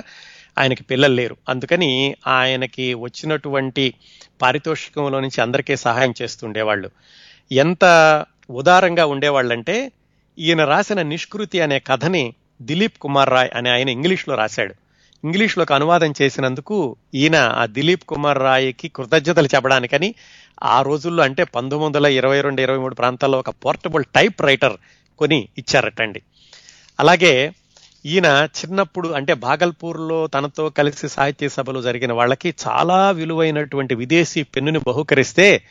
[0.57, 1.37] ఆయనకి పిల్లలు లేరు.
[1.49, 3.93] అందుకని ఆయనకి వచ్చినటువంటి
[4.41, 6.89] పారితోషికంలో నుంచి అందరికీ సహాయం చేస్తుండేవాళ్ళు
[7.51, 7.85] ఎంత
[8.49, 9.91] ఉదారంగా ఉండేవాళ్ళంటే
[10.39, 14.75] ఈయన రాసిన నిష్కృతి అనే కథని దిలీప్ కుమార్ రాయ్ అనే ఆయన ఇంగ్లీష్లో రాశాడు.
[15.25, 20.15] ఇంగ్లీష్లోకి అనువాదం చేసినందుకు ఈయన ఆ దిలీప్ కుమార్ రాయ్కి కృతజ్ఞతలు చెప్పడానికని
[20.63, 24.77] ఆ రోజుల్లో అంటే పంతొమ్మిది వందల ఇరవై రెండు ఇరవై మూడు ప్రాంతాల్లో ఒక పోర్టబుల్ టైప్ రైటర్
[25.19, 26.21] కొని ఇచ్చారటండి.
[26.99, 27.51] అలాగే
[28.05, 35.63] ఈయన చిన్నప్పుడు అంటే భాగల్పూర్లో తనతో కలిసి సాహిత్య సభలు జరిగిన వాళ్ళకి చాలా విలువైనటువంటి విదేశీ పెన్నుని బహుకరిస్తే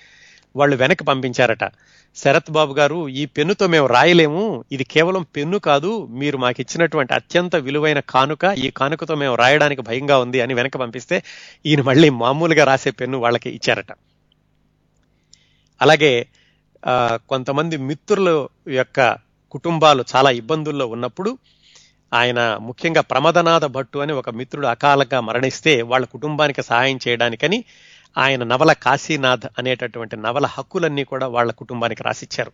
[0.56, 1.64] వాళ్ళు వెనక్కి పంపించారట.
[2.16, 4.42] శరత్ బాబు గారు ఈ పెన్నుతో మేము రాయలేము.
[4.72, 5.90] ఇది కేవలం పెన్ను కాదు
[6.20, 11.18] మీరు మాకు ఇచ్చినటువంటి అత్యంత విలువైన కానుక ఈ కానుకతో మేము రాయడానికి భయంగా ఉంది అని వెనక పంపిస్తే
[11.66, 13.92] ఈయన మళ్ళీ మామూలుగా రాసే పెన్ను వాళ్ళకి ఇచ్చారట.
[15.80, 16.12] అలాగే
[17.28, 18.28] కొంతమంది మిత్రుల
[18.80, 19.00] యొక్క
[19.54, 21.30] కుటుంబాలు చాలా ఇబ్బందుల్లో ఉన్నప్పుడు
[22.12, 27.58] ఆయన ముఖ్యంగా ప్రమదనాథ భట్టు అని ఒక మిత్రుడు అకాలంగా మరణిస్తే వాళ్ళ కుటుంబానికి సహాయం చేయడానికని
[28.18, 32.52] ఆయన నవల కాశీనాథ్ అనేటటువంటి నవల హక్కులన్నీ కూడా వాళ్ళ కుటుంబానికి రాసిచ్చారు.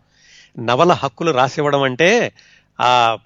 [0.60, 2.32] నవల హక్కులు రాసివ్వడం అంటే
[2.80, 3.18] ఆ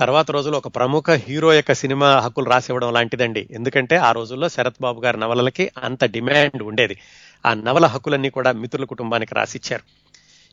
[0.00, 3.48] తర్వాత రోజుల్లో ఒక ప్రముఖ హీరో యొక్క సినిమా హక్కులు రాసివ్వడం లాంటిదండి.
[3.50, 6.98] ఎందుకంటే ఆ రోజుల్లో శరత్ బాబు గారి నవలలకి అంత డిమాండ్ ఉండేది.
[7.46, 9.82] ఆ నవల హక్కులన్నీ కూడా మిత్రుల కుటుంబానికి రాసిచ్చారు.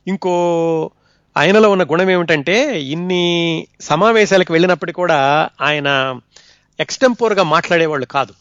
[0.08, 0.90] ఇంకో
[1.36, 6.20] ఆయనలో ఉన్న గుణం ఏమిటంటే ఇన్ని సమావేశాలకు వెళ్ళినప్పటికీ కూడా ఆయన
[6.80, 8.34] ఎక్స్టెంపోర్గా మాట్లాడేవాళ్ళు కాదు.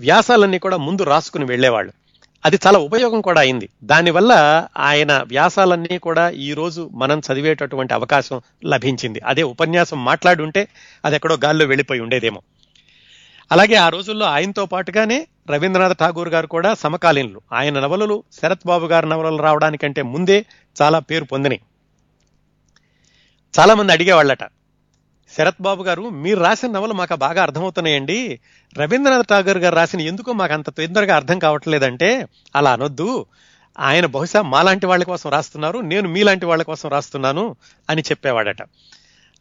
[0.00, 1.92] వ్యాసాలన్నీ కూడా ముందు రాసుకుని వెళ్ళేవాళ్ళు.
[2.46, 3.68] అది చాలా ఉపయోగం కూడా అయింది.
[3.84, 4.32] దానివల్ల
[4.78, 9.20] ఆయన వ్యాసాలన్నీ కూడా ఈ రోజు మనం చదివేటటువంటి అవకాశం లభించింది.
[9.20, 10.68] అదే ఉపన్యాసం మాట్లాడుంటే
[11.04, 12.42] అది ఎక్కడో గాల్లో వెళ్ళిపోయి ఉండేదేమో.
[13.52, 17.40] అలాగే ఆ రోజుల్లో ఆయనతో పాటుగానే రవీంద్రనాథ్ ఠాగూర్ గారు కూడా సమకాలీనులు.
[17.52, 20.44] ఆయన నవలలు శరత్ బాబు గారి నవలలు రావడానికంటే ముందే
[20.82, 21.60] చాలా పేరు పొందినాయి
[23.58, 24.44] చాలా మంది అడిగేవాళ్ళట
[25.36, 28.40] శరత్ బాబు గారు మీరు రాసిన నవలు మాకు బాగా అర్థమవుతున్నాయండి.
[28.78, 32.26] రవీంద్రనాథ్ ఠాగూర్ గారు రాసిన ఎందుకో మాకు అంత తొందరగా అర్థం కావట్లేదంటే
[32.56, 33.26] అలా అనొద్దు.
[33.80, 37.56] ఆయన బహుశా మాలాంటి వాళ్ళ కోసం రాస్తున్నారు నేను మీలాంటి వాళ్ళ కోసం రాస్తున్నాను
[37.90, 38.62] అని చెప్పేవాడట.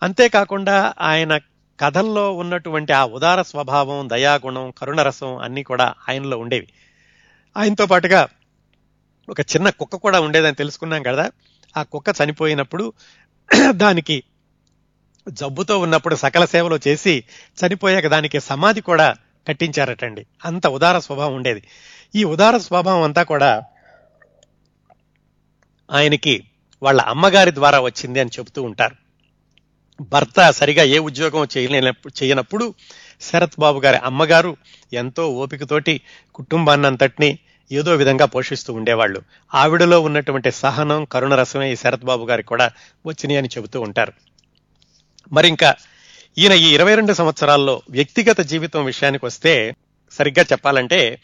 [0.04, 1.38] అంతేకాకుండా ఆయన
[1.80, 6.68] కథల్లో ఉన్నటువంటి ఆ ఉదార స్వభావం దయాగుణం కరుణరసం అన్నీ కూడా ఆయనలో ఉండేవి.
[7.58, 8.28] ఆయనతో పాటుగా
[9.30, 11.32] ఒక చిన్న కుక్క కూడా ఉండేదని తెలుసుకున్నాం కదా.
[11.78, 12.94] ఆ కుక్క చనిపోయినప్పుడు
[13.70, 14.24] దానికి
[15.30, 17.24] జబ్బుతో ఉన్నప్పుడు సకల సేవలు చేసి
[17.66, 19.16] చనిపోయాక దానికి సమాధి కూడా
[19.48, 20.26] కట్టించారటండి.
[20.46, 21.64] అంత ఉదార స్వభావం ఉండేది.
[22.16, 23.64] ఈ ఉదార స్వభావం అంతా కూడా
[25.92, 26.44] ఆయనకి
[26.84, 28.96] వాళ్ళ అమ్మగారి ద్వారా వచ్చింది అని చెబుతూ ఉంటారు.
[30.02, 32.74] భర్త సరిగా ఏ ఉద్యోగం చేయలేనప్పుడు చేయనప్పుడు
[33.22, 34.58] శరత్ బాబు గారి అమ్మగారు
[34.94, 36.02] ఎంతో ఓపికతోటి
[36.36, 37.40] కుటుంబాన్ని అంతటిని
[37.72, 39.22] ఏదో విధంగా పోషిస్తూ ఉండేవాళ్ళు.
[39.54, 42.72] ఆవిడలో ఉన్నటువంటి సహనం కరుణ రసమే ఈ శరత్ బాబు గారికి కూడా
[43.06, 44.14] వచ్చినాయి అని చెబుతూ ఉంటారు.
[45.32, 45.76] మరి ఇంకా
[46.38, 49.76] ఈయన ఈ ఇరవై రెండు సంవత్సరాల్లో వ్యక్తిగత జీవితం విషయానికి వస్తే
[50.12, 51.22] సరిగ్గా చెప్పాలంటే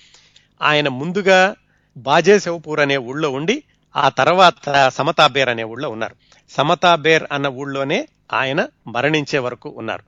[0.61, 1.55] ఆయన ముందుగా
[1.97, 3.63] బాజే శివపూర్ అనే ఊళ్ళో ఉండి
[3.95, 6.15] ఆ తర్వాత సమతాబేర్ అనే ఊళ్ళో ఉన్నారు.
[6.49, 10.03] సమతాబేర్ అన్న ఊళ్ళోనే ఆయన మరణించే వరకు ఉన్నారు.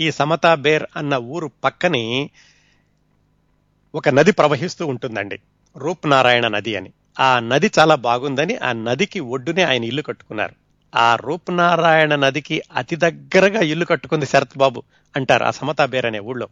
[0.00, 2.30] ఈ సమతాబేర్ అన్న ఊరు పక్కని
[3.94, 5.40] ఒక నది ప్రవహిస్తూ ఉంటుందండి.
[5.76, 6.90] రూప్నారాయణ నది అని.
[7.20, 10.61] ఆ నది చాలా బాగుందని ఆ నదికి ఒడ్డునే ఆయన ఇల్లు కట్టుకున్నారు.
[10.94, 14.82] ఆ రూపనారాయణ నదికి అతి దగ్గరగా ఇల్లు కట్టుకుంది శరత్ బాబు
[15.16, 16.48] అంటారు ఆ సమతాబేర్ అనే ఊళ్ళో.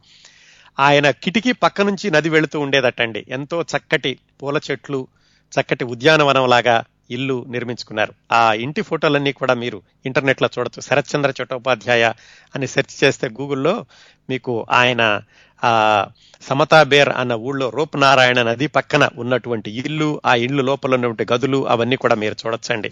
[0.81, 3.25] ఆయన కిటికీ పక్క నుంచి నది వెళుతూ ఉండేదటండి.
[3.29, 5.09] ఎంతో చక్కటి పూల చెట్లు
[5.53, 8.13] చక్కటి ఉద్యానవనం లాగా ఇల్లు నిర్మించుకున్నారు.
[8.33, 10.81] ఆ ఇంటి ఫోటోలన్నీ కూడా మీరు ఇంటర్నెట్లో చూడొచ్చు.
[10.83, 12.13] శరత్చంద్ర చట్టోపాధ్యాయ
[12.57, 13.85] అని సెర్చ్ చేస్తే గూగుల్లో
[14.31, 15.21] మీకు ఆయన
[15.65, 16.07] ఆ
[16.43, 22.15] సమతాబేర్ అన్న ఊళ్ళో రూపనారాయణ నది పక్కన ఉన్నటువంటి ఇల్లు ఆ ఇల్లు లోపల ఉన్నటువంటి గదులు అవన్నీ కూడా
[22.15, 22.91] మీరు చూడొచ్చండి.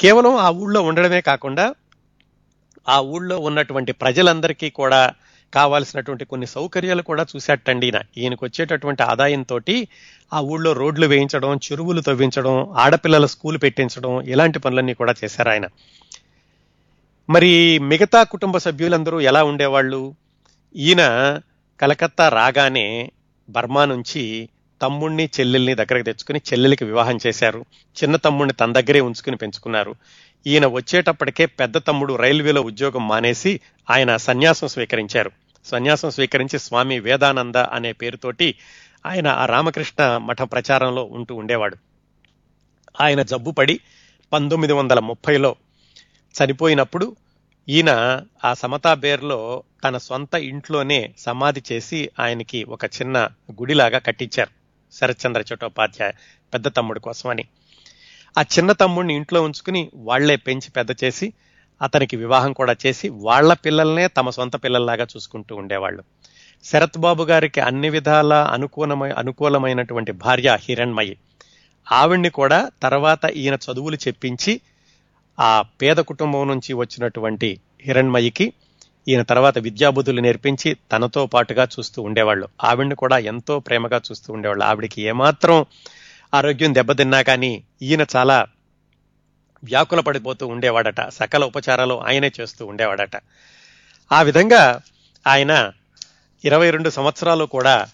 [0.00, 1.74] కేవలం ఆ ఊళ్ళో ఉండడమే కాకుండా
[2.88, 5.12] ఆ ఊళ్ళో ఉన్నటువంటి ప్రజలందరికీ కూడా
[5.54, 8.00] కావాల్సినటువంటి కొన్ని సౌకర్యాలు కూడా చూసేటండి ఈయన.
[8.18, 9.60] ఈయనకు వచ్చేటటువంటి ఆదాయంతో
[10.34, 15.66] ఆ ఊళ్ళో రోడ్లు వేయించడం చెరువులు తవ్వించడం ఆడపిల్లల స్కూల్ పెట్టించడం ఇలాంటి పనులన్నీ కూడా చేశారు ఆయన.
[17.30, 20.14] మరి మిగతా కుటుంబ సభ్యులందరూ ఎలా ఉండేవాళ్ళు?
[20.76, 21.02] ఈయన
[21.80, 23.12] కలకత్తా రాగానే
[23.50, 24.48] బర్మా నుంచి
[24.82, 27.64] తమ్ముణ్ణి చెల్లెల్ని దగ్గరకు తెచ్చుకుని చెల్లెలికి వివాహం చేశారు.
[28.02, 29.94] చిన్న తమ్ముడిని తన దగ్గరే ఉంచుకుని పెంచుకున్నారు.
[30.46, 33.60] ఈయన వచ్చేటప్పటికే పెద్ద తమ్ముడు రైల్వేలో ఉద్యోగం మానేసి
[33.90, 35.30] ఆయన సన్యాసం స్వీకరించారు.
[35.64, 38.54] సన్యాసం స్వీకరించి స్వామి వేదానంద అనే పేరుతోటి
[39.06, 41.76] ఆయన ఆ రామకృష్ణ మఠ ప్రచారంలో ఉంటూ ఉండేవాడు.
[43.00, 43.80] ఆయన జబ్బుపడి
[44.32, 45.56] పంతొమ్మిది వందల ముప్పైలో
[46.34, 47.16] చనిపోయినప్పుడు
[47.68, 54.57] ఈయన ఆ సమతా బేర్లో తన సొంత ఇంట్లోనే సమాధి చేసి ఆయనకి ఒక చిన్న గుడిలాగా కట్టించారు.
[54.92, 56.12] శరత్చంద్ర చట్టోపాధ్యాయ
[56.54, 57.44] పెద్ద తమ్ముడి కోసమని.
[58.38, 61.32] ఆ చిన్న తమ్ముడిని ఇంట్లో ఉంచుకుని వాళ్ళే పెంచి పెద్ద చేసి
[61.82, 66.04] అతనికి వివాహం కూడా చేసి వాళ్ళ పిల్లల్నే తమ సొంత పిల్లల్లాగా చూసుకుంటూ ఉండేవాళ్ళు.
[66.64, 71.16] శరత్ బాబు గారికి అన్ని విధాల అనుకూలమై అనుకూలమైనటువంటి భార్య హిరణ్మయి.
[71.92, 74.60] ఆవిడ్ని కూడా తర్వాత ఈయన చదువులు చెప్పించి
[75.40, 78.52] ఆ పేద కుటుంబం నుంచి వచ్చినటువంటి హిరణ్మయికి
[79.08, 82.48] ఈయన తర్వాత విద్యాబుద్ధులు నేర్పించి తనతో పాటుగా చూస్తూ ఉండేవాళ్ళు.
[82.64, 84.64] ఆవిడ్ని కూడా ఎంతో ప్రేమగా చూస్తూ ఉండేవాళ్ళు.
[84.64, 85.66] ఆవిడికి ఏమాత్రం
[86.34, 88.46] ఆరోగ్యం దెబ్బతిన్నా కానీ ఈయన చాలా
[89.64, 91.08] వ్యాకుల పడిపోతూ ఉండేవాడట.
[91.08, 93.16] సకల ఉపచారాలు ఆయనే చేస్తూ ఉండేవాడట.
[94.12, 94.80] ఆ విధంగా
[95.26, 95.70] ఆయన
[96.44, 97.86] ఇరవై రెండు సంవత్సరాలు కూడా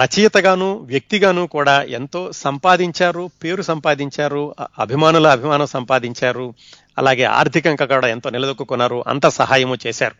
[0.00, 6.54] రచయితగాను వ్యక్తిగాను కూడా ఎంతో సంపాదించారు పేరు సంపాదించారు అభిమానుల అభిమానం సంపాదించారు.
[6.98, 10.14] అలాగే ఆర్థికంగా కూడా ఎంతో నిలదొక్కున్నారు అంత సహాయము చేశారు.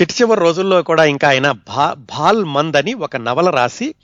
[0.00, 3.94] చిట్టి చివరి రోజుల్లో కూడా ఇంకా ఆయన భా భాల్ మంద్ అని ఒక నవల రాసి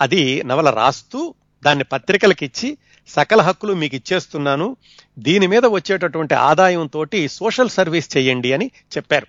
[0.00, 1.34] అది నవల రాస్తూ
[1.64, 2.78] దాన్ని పత్రికలకు ఇచ్చి
[3.08, 4.76] సకల హక్కులు మీకు ఇచ్చేస్తున్నాను
[5.18, 9.26] దీని మీద వచ్చేటటువంటి ఆదాయంతో సోషల్ సర్వీస్ చేయండి అని చెప్పారు.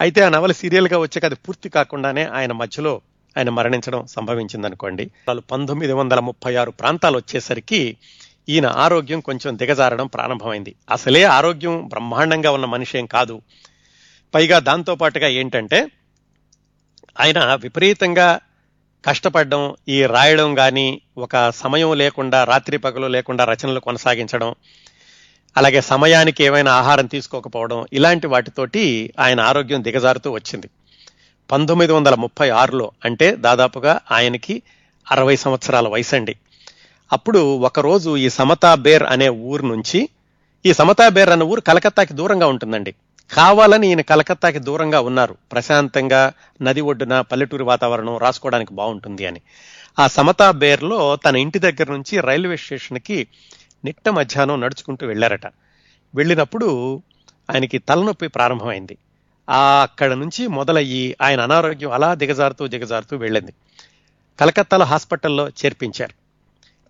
[0.00, 3.00] అయితే ఆ నవల సీరియల్గా వచ్చాక అది పూర్తి కాకుండానే ఆయన మధ్యలో
[3.38, 5.04] ఆయన మరణించడం సంభవించిందనుకోండి.
[5.04, 7.96] వాళ్ళు పంతొమ్మిది వందల ముప్పై ఆరు ప్రాంతాలు వచ్చేసరికి
[8.48, 10.74] ఈయన ఆరోగ్యం కొంచెం దిగజారడం ప్రారంభమైంది.
[10.90, 13.42] అసలే ఆరోగ్యం బ్రహ్మాండంగా ఉన్న మనిషి ఏం కాదు.
[14.34, 15.90] పైగా దాంతో పాటుగా ఏంటంటే
[17.20, 18.40] ఆయన విపరీతంగా
[19.04, 24.54] కష్టపడడం ఈ రాయడం కానీ ఒక సమయం లేకుండా రాత్రి పగలు లేకుండా రచనలు కొనసాగించడం
[25.56, 30.68] అలాగే సమయానికి ఏమైనా ఆహారం తీసుకోకపోవడం ఇలాంటి వాటితోటి ఆయన ఆరోగ్యం దిగజారుతూ వచ్చింది.
[31.52, 34.62] పంతొమ్మిది వందల ముప్పై ఆరులో అంటే దాదాపుగా ఆయనకి
[35.10, 36.36] అరవై సంవత్సరాల వయసండి.
[37.12, 40.08] అప్పుడు ఒకరోజు ఈ సమతా బేర్ అనే ఊరు నుంచి
[40.66, 42.94] ఈ సమతా బేర్ అనే ఊరు కలకత్తాకి దూరంగా ఉంటుందండి.
[43.32, 45.36] కావాలని ఈయన కలకత్తాకి దూరంగా ఉన్నారు.
[45.52, 46.32] ప్రశాంతంగా
[46.62, 49.40] నది ఒడ్డున పల్లెటూరు వాతావరణం రాసుకోవడానికి బాగుంటుంది అని.
[49.98, 53.26] ఆ సమతా బేర్లో తన ఇంటి దగ్గర నుంచి రైల్వే స్టేషన్కి
[53.84, 55.46] నిట్ట మధ్యాహ్నం నడుచుకుంటూ వెళ్ళారట.
[56.14, 57.02] వెళ్ళినప్పుడు
[57.50, 58.96] ఆయనకి తలనొప్పి ప్రారంభమైంది.
[59.50, 63.52] ఆ అక్కడ నుంచి మొదలయ్యి ఆయన అనారోగ్యం అలా దిగజారుతూ దిగజారుతూ వెళ్ళింది.
[64.40, 66.23] కలకత్తాలో హాస్పిటల్లో చేర్పించారు.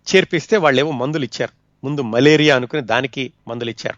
[0.09, 1.53] చేర్పిస్తే వాళ్ళేమో మందులు ఇచ్చారు
[1.85, 3.97] ముందు మలేరియా అనుకుని దానికి మందులు ఇచ్చారు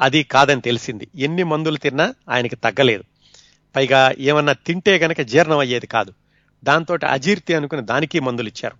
[0.00, 1.08] అది కాదని తెలిసింది.
[1.14, 3.04] ఎన్ని మందులు తిన్నా ఆయనకి తగ్గలేదు.
[3.76, 6.12] పైగా ఏమన్నా తింటే గనక జీర్ణం అయ్యేది కాదు.
[6.64, 8.76] దాంతో అజీర్తి అనుకుని దానికి మందులు ఇచ్చారు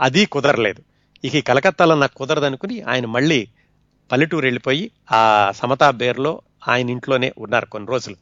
[0.00, 0.82] అది కుదరలేదు.
[1.24, 3.48] ఇక కలకత్తాలో నాకు కుదరదనుకుని ఆయన మళ్ళీ
[4.12, 8.16] పల్లెటూరు వెళ్ళిపోయి ఆ సమతా బేర్లో ఆయన ఇంట్లోనే ఉన్నారు కొన్ని రోజులు.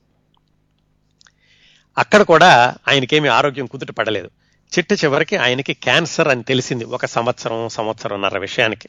[1.99, 4.31] అక్కడ కూడా ఆయనకేమి ఆరోగ్యం కుదుట పడలేదు.
[4.69, 8.89] చిట్ట చివరికి ఆయనకి క్యాన్సర్ అని తెలిసింది ఒక సంవత్సరం సంవత్సరంన్నర విషయానికి.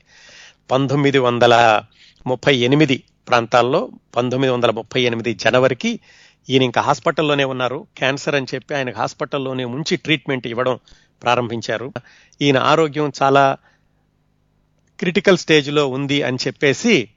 [0.72, 1.82] పంతొమ్మిది వందల
[2.28, 6.00] ముప్పై ఎనిమిది ప్రాంతాల్లో పంతొమ్మిది వందల ముప్పై ఎనిమిది జనవరికి
[6.50, 7.88] ఈయన ఇంకా హాస్పిటల్లోనే ఉన్నారు.
[7.98, 10.80] క్యాన్సర్ అని చెప్పి ఆయనకు హాస్పిటల్లోనే ఉంచి ట్రీట్మెంట్ ఇవ్వడం
[11.24, 11.94] ప్రారంభించారు.
[12.42, 13.58] ఈయన ఆరోగ్యం చాలా
[15.00, 17.10] క్రిటికల్ స్టేజ్లో ఉంది అని చెప్పేసి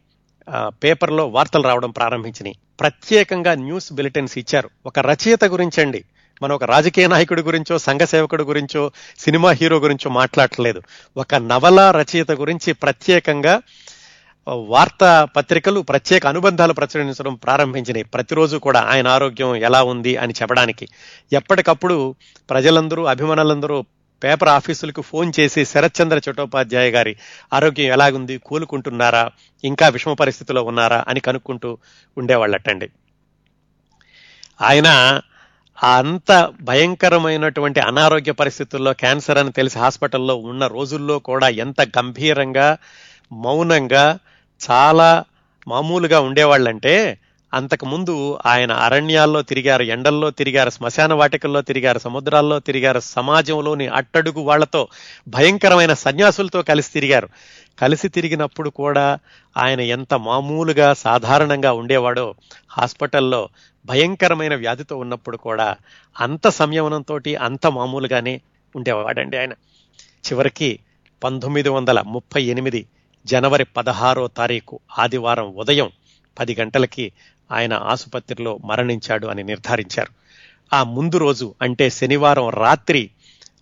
[0.69, 2.57] పేపర్లో వార్తలు రావడం ప్రారంభించినాయి.
[2.81, 4.71] ప్రత్యేకంగా న్యూస్ బులెటిన్స్ ఇచ్చారు.
[4.87, 6.05] ఒక రచయిత గురించండి.
[6.43, 10.83] మనం ఒక రాజకీయ నాయకుడి గురించో సంఘ సేవకుడి గురించో సినిమా హీరో గురించో మాట్లాడలేదు
[11.17, 13.63] ఒక నవల రచయిత గురించి ప్రత్యేకంగా
[14.49, 18.05] వార్తా పత్రికలు ప్రత్యేక అనుబంధాలు ప్రచురించడం ప్రారంభించినాయి.
[18.05, 20.89] ప్రతిరోజు కూడా ఆయన ఆరోగ్యం ఎలా ఉంది అని చెప్పడానికి.
[21.33, 22.15] ఎప్పటికప్పుడు
[22.51, 23.85] ప్రజలందరూ అభిమానులందరూ
[24.25, 27.17] పేపర్ ఆఫీసులకు ఫోన్ చేసి శరత్చంద్ర చటోపాధ్యాయ గారి
[27.53, 29.31] ఆరోగ్యం ఎలాగుంది కోలుకుంటున్నారా
[29.65, 31.79] ఇంకా విషమ పరిస్థితిలో ఉన్నారా అని కనుక్కుంటూ
[32.19, 32.91] ఉండేవాళ్ళటండి.
[34.63, 35.21] ఆయన
[35.85, 42.79] అంత భయంకరమైనటువంటి అనారోగ్య పరిస్థితుల్లో క్యాన్సర్ అని తెలిసి హాస్పిటల్లో ఉన్న రోజుల్లో కూడా ఎంత గంభీరంగా
[43.33, 44.19] మౌనంగా
[44.71, 45.25] చాలా
[45.69, 47.19] మామూలుగా ఉండేవాళ్ళంటే
[47.55, 54.89] అంతకు ముందు ఆయన అరణ్యాల్లో తిరిగారు ఎండల్లో తిరిగారు శ్మశాన వాటికల్లో తిరిగారు సముద్రాల్లో తిరిగారు సమాజంలోని అట్టడుగు వాళ్ళతో
[55.29, 57.29] భయంకరమైన సన్యాసులతో కలిసి తిరిగారు.
[57.81, 59.19] కలిసి తిరిగినప్పుడు కూడా
[59.57, 62.35] ఆయన ఎంత మామూలుగా సాధారణంగా ఉండేవాడో
[62.71, 63.49] హాస్పిటల్లో
[63.87, 65.77] భయంకరమైన వ్యాధితో ఉన్నప్పుడు కూడా
[66.21, 68.41] అంత సంయమనంతో అంత మామూలుగానే
[68.77, 69.53] ఉండేవాడండి ఆయన.
[70.01, 70.79] చివరికి
[71.25, 72.87] పంతొమ్మిది వందల ముప్పై ఎనిమిది
[73.27, 75.91] జనవరి పదహారో తారీఖు ఆదివారం ఉదయం
[76.39, 77.13] పది గంటలకి
[77.53, 80.11] ఆయన ఆసుపత్రిలో మరణించాడు అని నిర్ధారించారు.
[80.73, 83.11] ఆ ముందు రోజు అంటే శనివారం రాత్రి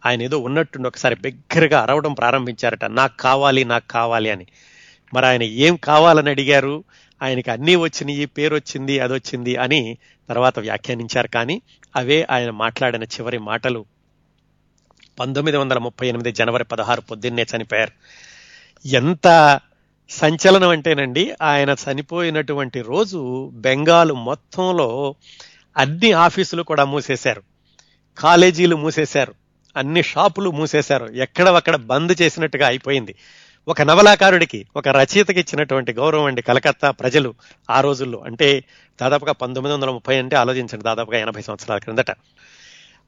[0.06, 4.46] ఆయన ఏదో ఉన్నట్టుండి ఒకసారి బిగ్గరగా అరవడం ప్రారంభించారట నాకు కావాలి నాకు కావాలి అని.
[5.14, 6.84] మరి ఆయన ఏం కావాలని అడిగారు?
[7.22, 9.98] ఆయనకి అన్నీ వచ్చినాయి పేరు వచ్చింది అది వచ్చింది అని
[10.28, 11.28] తర్వాత వ్యాఖ్యానించారు.
[11.28, 11.62] కానీ
[11.96, 13.84] అవే ఆయన మాట్లాడిన చివరి మాటలు.
[15.20, 17.92] పంతొమ్మిది వందల ముప్పై ఎనిమిది జనవరి పదహారు పొద్దున్నే చనిపోయారు.
[18.88, 19.60] ఎంత
[20.10, 25.14] సంచలనం అంటేనండి ఆయన చనిపోయినటువంటి రోజు బెంగాల్ మొత్తంలో
[25.76, 27.42] అన్ని ఆఫీసులు కూడా మూసేశారు.
[28.18, 29.34] కాలేజీలు మూసేశారు.
[29.76, 31.06] అన్ని షాపులు మూసేశారు.
[31.06, 33.14] ఎక్కడ అక్కడ బంద్ చేసినట్టుగా అయిపోయింది.
[33.70, 37.34] ఒక నవలాకారుడికి ఒక రచయితకి ఇచ్చినటువంటి గౌరవం అండి కలకత్తా ప్రజలు
[37.70, 38.18] ఆ రోజుల్లో.
[38.18, 38.64] అంటే
[39.00, 42.10] దాదాపుగా పంతొమ్మిది వందల ముప్పై అంటే ఆలోచించండి దాదాపుగా ఎనభై సంవత్సరాల క్రిందట.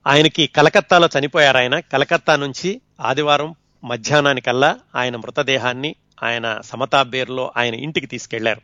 [0.06, 1.80] ఆయనకి కలకత్తాలో చనిపోయారు ఆయన.
[1.80, 3.54] కలకత్తా నుంచి ఆదివారం
[3.84, 8.60] మధ్యాహ్నానికల్లా ఆయన మృతదేహాన్ని ఆయన సమతాబేర్లో ఆయన ఇంటికి తీసుకెళ్ళారు.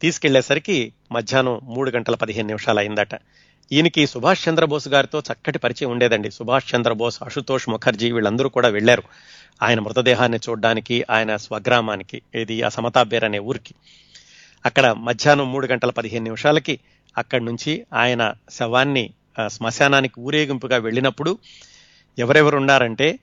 [0.00, 3.14] తీసుకెళ్ళేసరికి మధ్యాహ్నం మూడు గంటల పదిహేను నిమిషాలు అయిందట.
[3.72, 6.30] ఈయనకి సుభాష్ చంద్రబోస్ గారితో చక్కటి పరిచయం ఉండేదండి.
[6.30, 9.02] సుభాష్ చంద్రబోస్ అశుతోష్ ముఖర్జీ వీళ్ళందరూ కూడా వెళ్ళారు.
[9.62, 13.74] ఆయన మృతదేహాన్ని చూడడానికి ఆయన స్వగ్రామానికి ఇది ఆ సమతాబేర్ అనే ఊరికి.
[14.66, 16.78] అక్కడ మధ్యాహ్నం మూడు గంటల పదిహేను నిమిషాలకి
[17.18, 19.10] అక్కడి నుంచి ఆయన శవాన్ని
[19.46, 21.38] శ్మశానానికి ఊరేగింపుగా వెళ్ళినప్పుడు
[22.18, 23.18] ఎవరెవరు ఉన్నారంటే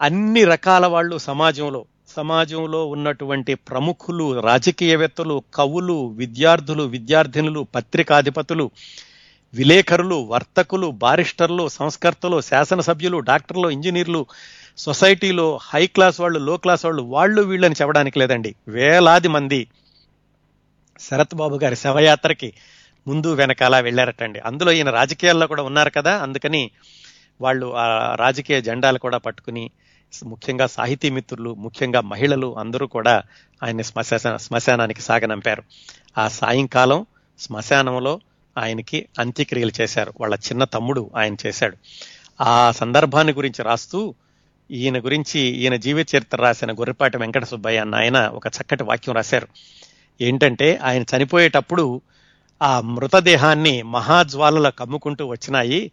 [0.00, 8.70] అన్ని రకాల వాళ్ళు సమాజంలో సమాజంలో ఉన్నటువంటి ప్రముఖులు రాజకీయవేత్తలు కవులు విద్యార్థులు విద్యార్థినులు పత్రికాధిపతులు
[9.54, 14.26] విలేకరులు వర్తకులు బారిస్టర్లు సంస్కర్తలు శాసనసభ్యులు డాక్టర్లు ఇంజనీర్లు
[14.76, 18.54] సొసైటీలో హై క్లాస్ వాళ్ళు లో క్లాస్ వాళ్ళు వాళ్ళు వీళ్ళని చెప్పడానికి లేదండి.
[18.68, 19.66] వేలాది మంది
[21.00, 22.52] శరత్ బాబు గారి శవయాత్రకి
[23.06, 24.38] ముందు వెనకాల వెళ్ళారటండి.
[24.38, 26.70] అందులో ఈయన రాజకీయాల్లో కూడా ఉన్నారు కదా అందుకని
[27.40, 29.70] వాళ్ళు ఆ రాజకీయ జెండాలు కూడా పట్టుకుని
[30.24, 33.22] ముఖ్యంగా సాహితీ మిత్రులు ముఖ్యంగా మహిళలు అందరూ కూడా
[33.62, 35.62] ఆయన్ని శ్మశాన శ్మశానానికి సాగనంపారు.
[36.18, 37.06] ఆ సాయంకాలం
[37.38, 38.20] శ్మశానంలో
[38.58, 40.12] ఆయనకి అంత్యక్రియలు చేశారు.
[40.20, 41.76] వాళ్ళ చిన్న తమ్ముడు ఆయన చేశాడు.
[42.40, 44.14] ఆ సందర్భాన్ని గురించి రాస్తూ
[44.70, 49.48] ఈయన గురించి ఈయన జీవిత చరిత్ర రాసిన గొర్రెపాటి వెంకట సుబ్బయ్య అన్న ఆయన ఒక చక్కటి వాక్యం రాశారు.
[50.20, 52.00] ఏంటంటే ఆయన చనిపోయేటప్పుడు
[52.62, 55.90] ఆ మృతదేహాన్ని మహాజ్వాలల కమ్ముకుంటూ వచ్చినాయి.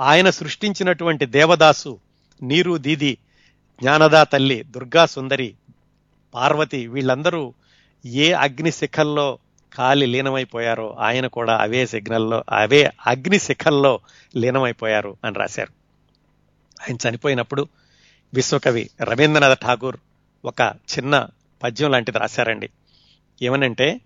[0.00, 1.98] ఆయన సృష్టించినటువంటి దేవదాసు
[2.42, 3.18] నీరు దీది
[3.82, 5.54] జ్ఞానదా తల్లి దుర్గా సుందరి
[6.34, 7.54] పార్వతి వీళ్ళందరూ
[8.06, 9.38] ఏ అగ్ని శిఖల్లో
[9.76, 14.00] కాలి లీనమైపోయారో ఆయన కూడా అవే సిగ్నల్లో అవే అగ్ని శిఖల్లో
[14.36, 15.72] లీనమైపోయారు అని రాశారు.
[16.82, 17.68] ఆయన చనిపోయినప్పుడు
[18.34, 19.96] విశ్వకవి రవీంద్రనాథ్ ఠాగూర్
[20.44, 21.28] ఒక చిన్న
[21.62, 22.70] పద్యం లాంటిది రాశారండి.
[23.42, 24.00] ఏమనంటే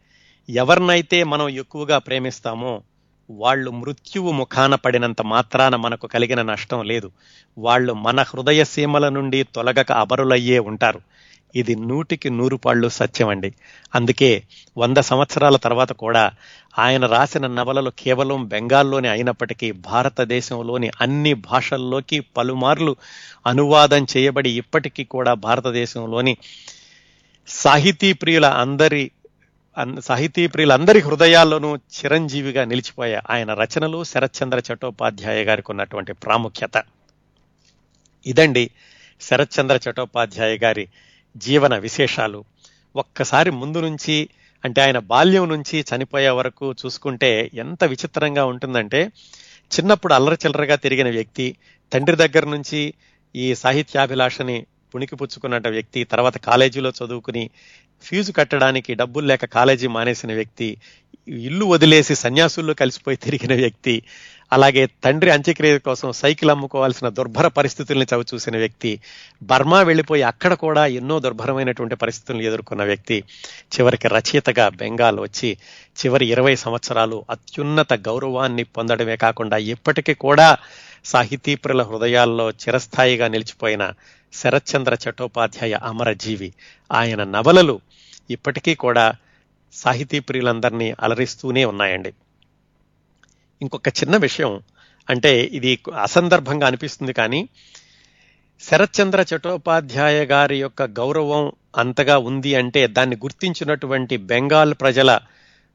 [0.50, 2.82] ఎవరినైతే మనం ఎక్కువగా ప్రేమిస్తామో
[3.30, 7.10] వాళ్ళు మృత్యువు ముఖాన పడినంత మాత్రాన మనకు కలిగిన నష్టం లేదు.
[7.58, 11.00] వాళ్ళు మన హృదయ సీమల నుండి తొలగక అబరులయ్యే ఉంటారు.
[11.55, 13.55] ఇది నూటికి నూరు పాళ్ళు సత్యం అండి
[13.94, 14.42] అందుకే
[14.76, 16.32] వంద సంవత్సరాల తర్వాత కూడా
[16.78, 22.96] ఆయన రాసిన నవలలు కేవలం బెంగాల్లోనే అయినప్పటికీ భారతదేశంలోని అన్ని భాషల్లోకి పలుమార్లు
[23.46, 26.36] అనువాదం చేయబడి ఇప్పటికీ కూడా భారతదేశంలోని
[27.48, 29.11] సాహితీ ప్రియుల అందరి
[30.01, 36.82] సాహితీ ప్రియులందరి హృదయాల్లోనూ చిరంజీవిగా నిలిచిపోయే ఆయన రచనలు శరత్చంద్ర చట్టోపాధ్యాయ గారికి ఉన్నటువంటి ప్రాముఖ్యత.
[38.26, 38.70] ఇదండి
[39.20, 40.88] శరత్చంద్ర చట్టోపాధ్యాయ గారి
[41.36, 42.40] జీవన విశేషాలు.
[42.94, 44.16] ఒక్కసారి ముందు నుంచి
[44.64, 49.00] అంటే ఆయన బాల్యం నుంచి చనిపోయే వరకు చూసుకుంటే ఎంత విచిత్రంగా ఉంటుందంటే
[49.70, 51.46] చిన్నప్పుడు అల్లరి చిల్లరగా తిరిగిన వ్యక్తి
[51.92, 52.80] తండ్రి దగ్గర నుంచి
[53.34, 54.58] ఈ సాహిత్యాభిలాషని
[54.94, 57.44] పుణికిపుచ్చుకున్న వ్యక్తి తర్వాత కాలేజీలో చదువుకుని
[58.05, 60.68] ఫీజు కట్టడానికి డబ్బులు లేక కాలేజీ మానేసిన వ్యక్తి
[61.42, 63.94] ఇల్లు వదిలేసి సన్యాసుల్లో కలిసిపోయి తిరిగిన వ్యక్తి
[64.53, 68.90] అలాగే తండ్రి అంత్యక్రియ కోసం సైకిల్ అమ్ముకోవాల్సిన దుర్భర పరిస్థితుల్ని చవి చూసిన వ్యక్తి
[69.42, 73.18] బర్మా వెళ్ళిపోయి అక్కడ కూడా ఎన్నో దుర్భరమైనటువంటి పరిస్థితులను ఎదుర్కొన్న వ్యక్తి
[73.74, 75.51] చివరికి రచయితగా బెంగాల్ వచ్చి
[75.96, 80.48] చివరి ఇరవై సంవత్సరాలు అత్యున్నత గౌరవాన్ని పొందడమే కాకుండా ఇప్పటికీ కూడా
[81.05, 83.84] సాహితీప్రుల హృదయాల్లో చిరస్థాయిగా నిలిచిపోయిన
[84.32, 86.52] శరత్చంద్ర చట్టోపాధ్యాయ అమరజీవి
[86.92, 87.80] ఆయన నవలలు
[88.30, 89.14] ఇప్పటికీ కూడా
[89.72, 92.12] సాహితీ ప్రియులందరినీ అలరిస్తూనే ఉన్నాయండి.
[93.62, 94.60] ఇంకొక చిన్న విషయం
[95.10, 97.48] అంటే ఇది అసందర్భంగా అనిపిస్తుంది కానీ
[98.60, 105.20] శరత్చంద్ర చట్టోపాధ్యాయ గారి యొక్క గౌరవం అంతగా ఉంది అంటే దాన్ని గుర్తించినటువంటి బెంగాల్ ప్రజల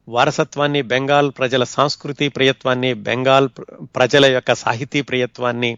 [0.07, 3.49] వారసత్వాన్ని బెంగాల్ ప్రజల సాంస్కృతి ప్రియత్వాన్ని బెంగాల్
[3.95, 5.77] ప్రజల యొక్క సాహితీ ప్రియత్వాన్ని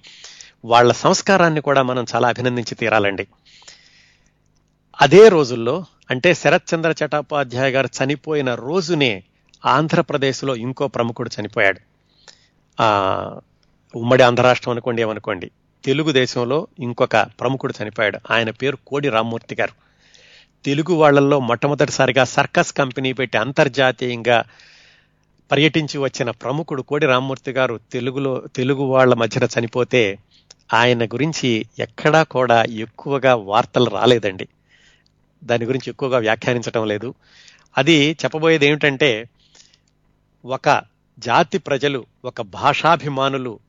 [0.66, 3.28] వాళ్ళ సంస్కారాన్ని కూడా మనం చాలా అభినందించి తీరాలండి.
[5.02, 9.24] అదే రోజుల్లో అంటే శరత్చంద్ర చటోపాధ్యాయ గారు చనిపోయిన రోజునే
[9.66, 11.80] ఆంధ్రప్రదేశ్లో ఇంకో ప్రముఖుడు చనిపోయాడు.
[13.98, 15.52] ఉమ్మడి ఆంధ్ర రాష్ట్రం అనుకోండి ఏమనుకోండి.
[15.86, 18.20] తెలుగుదేశంలో ఇంకొక ప్రముఖుడు చనిపోయాడు.
[18.32, 19.88] ఆయన పేరు కోడి రామ్మూర్తి గారు.
[20.66, 24.44] తెలుగు వాళ్ళలో మొట్టమొదటిసారిగా సర్కస్ కంపెనీ పెట్టి అంతర్జాతీయంగా
[25.52, 30.18] పర్యటించి వచ్చిన ప్రముఖుడు కోడి రామ్మూర్తి గారు తెలుగులో తెలుగు వాళ్ళ మధ్యన చనిపోతే
[30.74, 34.48] ఆయన గురించి ఎక్కడా కూడా ఎక్కువగా వార్తలు రాలేదండి.
[35.44, 37.14] దాని గురించి ఎక్కువగా వ్యాఖ్యానించటం లేదు.
[37.78, 39.30] అది చెప్పబోయేది ఏమిటంటే
[40.46, 40.82] ఒక
[41.20, 43.60] జాతి ప్రజలు ఒక భాషాభిమానులు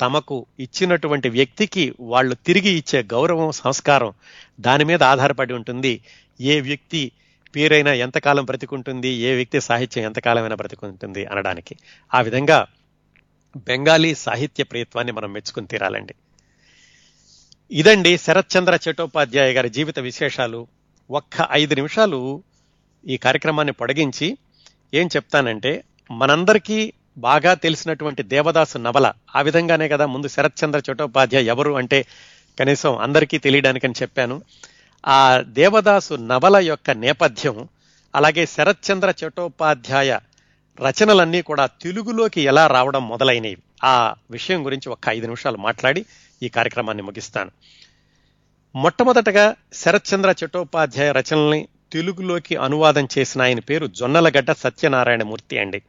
[0.00, 4.12] తమకు ఇచ్చినటువంటి వ్యక్తికి వాళ్ళు తిరిగి ఇచ్చే గౌరవం సంస్కారం
[4.60, 6.00] దాని మీద ఆధారపడి ఉంటుంది.
[6.40, 7.12] ఏ వ్యక్తి
[7.56, 11.76] పేరైనా ఎంతకాలం బ్రతికుంటుంది ఏ వ్యక్తి సాహిత్యం ఎంతకాలమైనా బ్రతికుంటుంది అనడానికి.
[12.14, 12.66] ఆ విధంగా
[13.56, 16.14] బెంగాలీ సాహిత్య ప్రియత్వాన్ని మనం మెచ్చుకుని తీరాలండి.
[17.72, 20.66] ఇదండి శరత్చంద్ర చటోపాధ్యాయ గారి జీవిత విశేషాలు.
[21.10, 22.42] ఒక్క ఐదు నిమిషాలు
[23.08, 24.38] ఈ కార్యక్రమాన్ని పొడిగించి
[24.94, 32.06] ఏం చెప్తానంటే మనందరికీ బాగా తెలిసినటువంటి దేవదాసు నవల ఆ విధంగానే కదా ముందు శరత్చంద్ర చటోపాధ్యాయ ఎవరు అంటే
[32.58, 34.42] కనీసం అందరికీ తెలియడానికని చెప్పాను.
[35.06, 37.68] ఆ దేవదాసు నవల యొక్క నేపథ్యం
[38.14, 40.18] అలాగే శరత్చంద్ర చటోపాధ్యాయ
[40.80, 43.56] రచనలన్నీ కూడా తెలుగులోకి ఎలా రావడం మొదలైనవి.
[43.84, 46.06] ఆ విషయం గురించి ఒక ఐదు నిమిషాలు మాట్లాడి
[46.42, 47.50] ఈ కార్యక్రమాన్ని ముగిస్తాను.
[48.74, 55.82] మొట్టమొదటగా శరత్చంద్ర చట్టోపాధ్యాయ రచనల్ని తెలుగులోకి అనువాదం చేసిన ఆయన పేరు జొన్నలగడ్డ సత్యనారాయణమూర్తి అండి.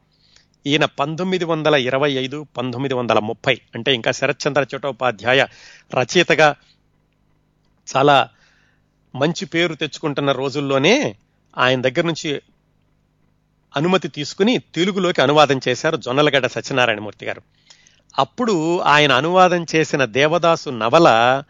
[0.66, 5.46] ఈయన పంతొమ్మిది వందల ఇరవై ఐదు పంతొమ్మిది వందల ముప్పై అంటే ఇంకా శరత్చంద్ర చట్టోపాధ్యాయ
[5.94, 6.56] రచయితగా
[7.96, 8.30] చాలా
[9.16, 11.16] మంచి పేరు తెచ్చుకుంటున్న రోజుల్లోనే
[11.58, 12.41] ఆయన దగ్గర నుంచి
[13.78, 17.41] అనుమతి తీసుకుని తెలుగులోకి అనువాదం చేశారు జొన్నలగడ్డ సత్యనారాయణమూర్తి గారు.
[18.20, 21.43] అప్పుడు ఆయన అనువాదం చేసిన దేవదాసు నవల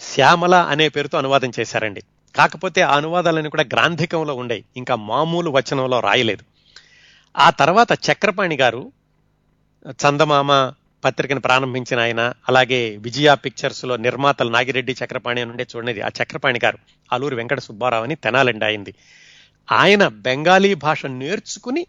[0.00, 2.02] శ్యామల అనే పేరుతో అనువాదం చేశారండి.
[2.36, 6.44] కాకపోతే ఆ అనువాదాలన్నీ కూడా గ్రాంధికంలో ఉండేవి ఇంకా మామూలు వచనంలో రాయలేదు.
[7.36, 8.92] ఆ తర్వాత చక్రపాణి గారు
[9.90, 10.72] చందమామ
[11.04, 16.00] పత్రికను ప్రారంభించిన ఆయన అలాగే విజయ పిక్చర్స్లో నిర్మాతలు నాగిరెడ్డి చక్రపాణి అని ఉండే చూడండి.
[16.00, 16.78] ఆ చక్రపాణి గారు
[17.12, 18.94] అలూరి వెంకట సుబ్బారావు అని తెనాలండి అయింది
[19.72, 21.86] ఆయన బెంగాలీ భాష నేర్చుకుని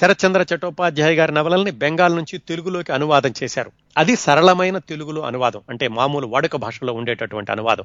[0.00, 3.72] శరత్చంద్ర చట్టోపాధ్యాయ గారి నవలల్ని బెంగాల్ నుంచి తెలుగులోకి అనువాదం చేశారు.
[3.98, 5.60] అది సరళమైన తెలుగులో అనువాదం.
[5.70, 7.82] అంటే మామూలు వాడుక భాషలో ఉండేటటువంటి అనువాదం.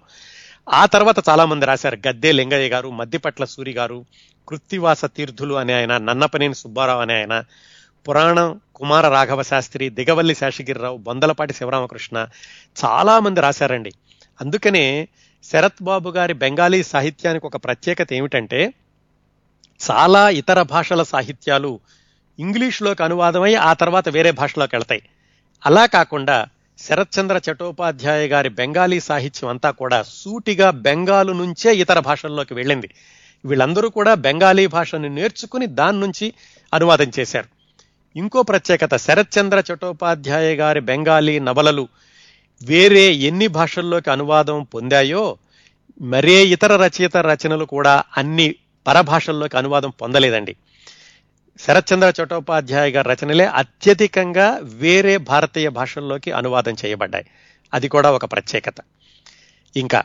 [0.74, 1.97] ఆ తర్వాత చాలామంది రాశారు.
[2.10, 4.05] గద్దే లింగయ్య గారు మద్దిపట్ల సూరి గారు
[4.47, 7.43] కృత్తివాస తీర్థులు అనే ఆయన నన్నపనేని సుబ్బారావు అనే ఆయన
[8.08, 12.28] పురాణం కుమార రాఘవ శాస్త్రి దిగవల్లి శేషగిరిరావు బొందలపాటి శివరామకృష్ణ
[12.86, 13.91] చాలామంది రాశారండి.
[14.41, 15.08] అందుకనే
[15.43, 18.74] శరత్ బాబు గారి బెంగాలీ సాహిత్యానికి ఒక ప్రత్యేకత ఏమిటంటే
[19.91, 21.80] చాలా ఇతర భాషల సాహిత్యాలు
[22.39, 25.01] ఇంగ్లీష్లోకి అనువాదమై ఆ తర్వాత వేరే భాషలోకి వెళతాయి.
[25.65, 26.45] అలా కాకుండా
[26.79, 32.89] శరత్చంద్ర చటోపాధ్యాయ గారి బెంగాలీ సాహిత్యం అంతా కూడా సూటిగా బెంగాలు నుంచే ఇతర భాషల్లోకి వెళ్ళింది.
[33.45, 36.33] వీళ్ళందరూ కూడా బెంగాలీ భాషను నేర్చుకుని దాని నుంచి
[36.73, 37.47] అనువాదం చేశారు.
[38.15, 41.88] ఇంకో ప్రత్యేకత శరత్చంద్ర చటోపాధ్యాయ గారి బెంగాలీ నవలలు
[42.63, 45.38] వేరే ఎన్ని భాషల్లోకి అనువాదం పొందాయో
[46.01, 48.55] మరే ఇతర రచయిత రచనలు కూడా అన్ని
[48.88, 50.55] పరభాషల్లోకి అనువాదం పొందలేదండి.
[51.60, 57.26] శరత్చంద్ర చటోపాధ్యాయ గారి రచనలే అత్యధికంగా వేరే భారతీయ భాషల్లోకి అనువాదం చేయబడ్డాయి.
[57.74, 58.74] అది కూడా ఒక ప్రత్యేకత.
[59.78, 60.03] ఇంకా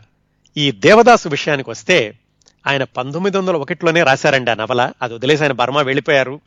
[0.57, 2.18] ఈ దేవదాసు విషయానికి వస్తే
[2.66, 4.92] ఆయన పంతొమ్మిది వందల ఒకటిలోనే రాశారండి ఆ నవల.
[5.03, 6.40] అది వదిలేసి ఆయన బర్మా వెళ్ళిపోయారు.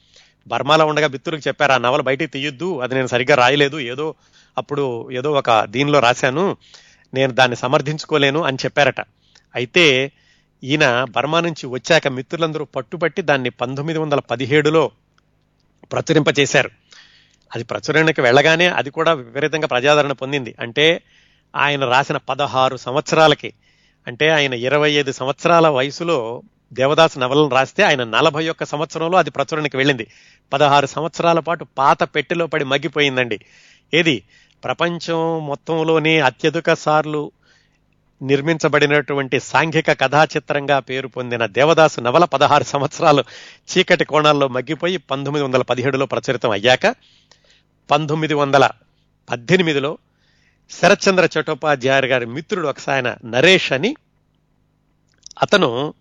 [0.48, 4.16] బర్మాలో ఉండగా మిత్రులకు చెప్పారు ఆ నవల బయటికి తీయొద్దు అది నేను సరిగ్గా రాయలేదు ఏదో
[4.58, 6.58] అప్పుడు ఏదో ఒక దీనిలో రాశాను
[7.14, 9.02] నేను దాన్ని సమర్థించుకోలేను అని చెప్పారట.
[9.56, 10.12] అయితే
[10.66, 14.92] ఈయన బర్మా నుంచి వచ్చాక మిత్రులందరూ పట్టుబట్టి దాన్ని పంతొమ్మిది వందల పదిహేడులో
[15.92, 16.70] ప్రచురింపచేశారు.
[17.56, 20.56] అది ప్రచురణకి వెళ్ళగానే అది కూడా విపరీతంగా ప్రజాదరణ పొందింది.
[20.60, 21.02] అంటే
[21.56, 23.54] ఆయన రాసిన పదహారు సంవత్సరాలకి
[24.08, 26.44] అంటే ఆయన ఇరవై ఐదు సంవత్సరాల వయసులో
[26.74, 30.08] దేవదాస్ నవలను రాస్తే ఆయన నలభై ఒక్క సంవత్సరంలో అది ప్రచురణకి వెళ్ళింది.
[30.54, 33.40] పదహారు సంవత్సరాల పాటు పాత పెట్టెలో పడి మగ్గిపోయిందండి.
[33.94, 34.24] ఏది?
[34.64, 37.32] ప్రపంచం మొత్తంలోనే అత్యధిక సార్లు
[38.22, 43.24] నిర్మించబడినటువంటి సాంఘిక కథా చిత్రంగా పేరు పొందిన దేవదాసు నవల పదహారు సంవత్సరాలు
[43.78, 46.96] చీకటి కోణాల్లో మగ్గిపోయి పంతొమ్మిది వందల పదిహేడులో ప్రచురితం అయ్యాక
[47.92, 48.70] పంతొమ్మిది వందల
[49.30, 49.98] పద్దెనిమిదిలో
[50.70, 53.96] శరత్చంద్ర చట్టోపాధ్యాయ గారి మిత్రుడు ఒకసారి నరేష్ అని
[55.42, 55.94] అతను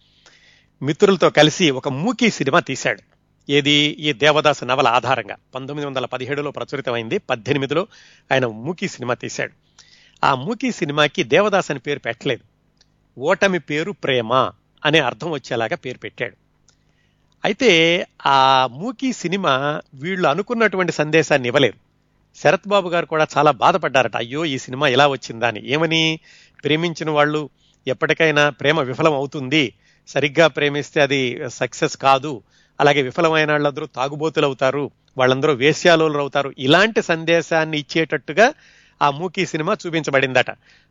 [0.83, 3.03] మిత్రులతో కలిసి ఒక మూకీ సినిమా తీశాడు.
[3.51, 3.71] ఏది?
[3.71, 5.37] ఈ దేవదాస్ నవల ఆధారంగా.
[5.55, 7.87] పంతొమ్మిది వందల పదిహేడులో ప్రచురితమైంది పద్దెనిమిదిలో
[8.33, 9.64] ఆయన మూకీ సినిమా తీశాడు.
[10.25, 12.43] ఆ మూకీ సినిమాకి దేవదాస్ అని పేరు పెట్టలేదు.
[13.21, 14.51] ఓటమి పేరు ప్రేమ
[14.85, 16.37] అనే అర్థం వచ్చేలాగా పేరు పెట్టాడు.
[17.45, 21.75] అయితే ఆ మూకీ సినిమా వీళ్ళు అనుకున్నటువంటి సందేశాన్ని ఇవ్వలేదు.
[22.37, 24.17] శరత్ బాబు గారు కూడా చాలా బాధపడ్డారట.
[24.17, 25.67] అయ్యో ఈ సినిమా ఇలా వచ్చిందా అని.
[25.67, 26.19] ఏమని?
[26.65, 27.49] ప్రేమించిన వాళ్ళు
[27.87, 29.75] ఎప్పటికైనా ప్రేమ విఫలం అవుతుంది.
[30.09, 32.43] సరిగ్గా ప్రేమిస్తే అది సక్సెస్ కాదు.
[32.81, 38.53] అలాగే విఫలమైన వాళ్ళందరూ తాగుబోతులు అవుతారు వాళ్ళందరూ వేశ్యాలోలు అవుతారు ఇలాంటి సందేశాన్ని ఇచ్చేటట్టుగా
[39.03, 40.51] ఆ మూకీ సినిమా చూపించబడిందట.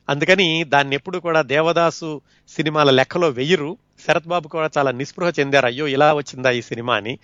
[0.09, 3.77] అందుకని దాన్ని ఎప్పుడు కూడా దేవదాసు సినిమాల లెక్కలో వెయ్యరు.
[4.07, 5.65] శరత్ బాబు కూడా చాలా నిస్పృహ చెందారు.
[5.65, 7.19] అయ్యో ఇలా వచ్చిందా ఈ సినిమా అని.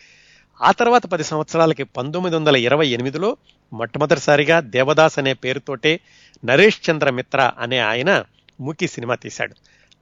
[0.62, 3.38] ఆ తర్వాత పది సంవత్సరాలకి పంతొమ్మిది వందల ఇరవై ఎనిమిదిలో
[3.74, 6.00] మొట్టమొదటిసారిగా దేవదాస్ అనే పేరుతోటే
[6.46, 8.24] నరేష్ చంద్ర మిత్ర అనే ఆయన
[8.62, 9.56] మూకీ సినిమా తీశాడు.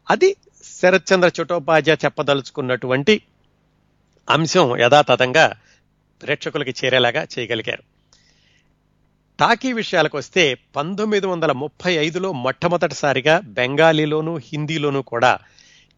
[0.09, 0.35] అది
[0.81, 3.21] శరత్ చంద్ర చటోపాధ్యాయ చెప్పదలుచుకున్నటువంటి
[4.29, 5.53] అంశం యథాతథంగా
[6.21, 7.96] ప్రేక్షకులకి చేరేలాగా చేయగలిగారు.
[9.39, 10.43] టాకీ విషయాలకు వస్తే
[10.75, 15.31] పంతొమ్మిది వందల ముప్పై ఐదులో మొట్టమొదటిసారిగా బెంగాలీలోను హిందీలోనూ కూడా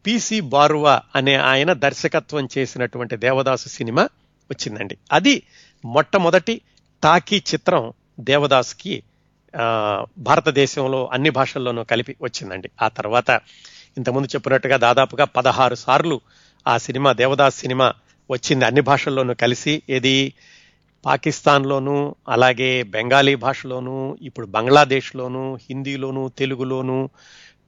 [0.06, 4.04] పిసి బారువా అనే ఆయన దర్శకత్వం చేసినటువంటి దేవదాసు సినిమా
[4.52, 4.98] వచ్చిందండి.
[5.12, 5.44] అది
[5.86, 6.62] మొట్టమొదటి
[7.04, 9.04] టాకీ చిత్రం దేవదాస్కి
[10.18, 12.70] భారతదేశంలో అన్ని భాషల్లోనూ కలిపి వచ్చిందండి.
[12.82, 13.30] ఆ తర్వాత
[13.98, 16.22] ఇంతకుముందు చెప్పినట్టుగా దాదాపుగా పదహారు సార్లు
[16.68, 17.94] ఆ సినిమా దేవదాస్ సినిమా
[18.32, 18.66] వచ్చింది.
[18.66, 20.34] అన్ని భాషల్లోనూ కలిసి ఏది
[21.06, 27.10] పాకిస్తాన్లోను అలాగే బెంగాలీ భాషలోను ఇప్పుడు బంగ్లాదేశ్లోను హిందీలోను తెలుగులోను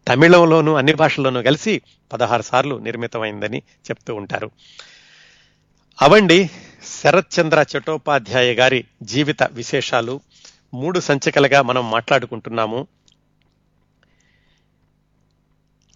[0.08, 1.82] తమిళంలోను అన్ని భాషల్లోనూ కలిసి
[2.14, 4.52] పదహారు సార్లు నిర్మితమైందని చెప్తూ ఉంటారు.
[6.02, 6.50] అవండి
[7.04, 10.20] శరత్చంద్ర చట్టోపాధ్యాయ గారి జీవిత విశేషాలు.
[10.74, 12.88] మూడు సంచికలుగా మనం మాట్లాడుకుంటున్నాము.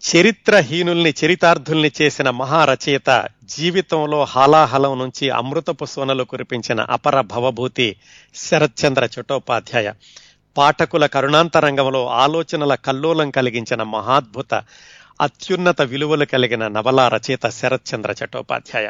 [0.06, 7.96] చరిత్రహీనుల్ని చరితార్థుల్ని చేసిన మహారచయిత జీవితంలో హాలాహలం నుంచి అమృతపు సోనలు కురిపించిన అపర భవభూతి
[8.34, 9.92] శరత్చంద్ర చట్టోపాధ్యాయ.
[10.56, 14.54] పాఠకుల కరుణాంతరంగంలో ఆలోచనల కల్లోలం కలిగించిన మహాద్భుత
[15.20, 18.88] అత్యున్నత విలువలు కలిగిన నవలా రచయిత శరత్చంద్ర చటోపాధ్యాయ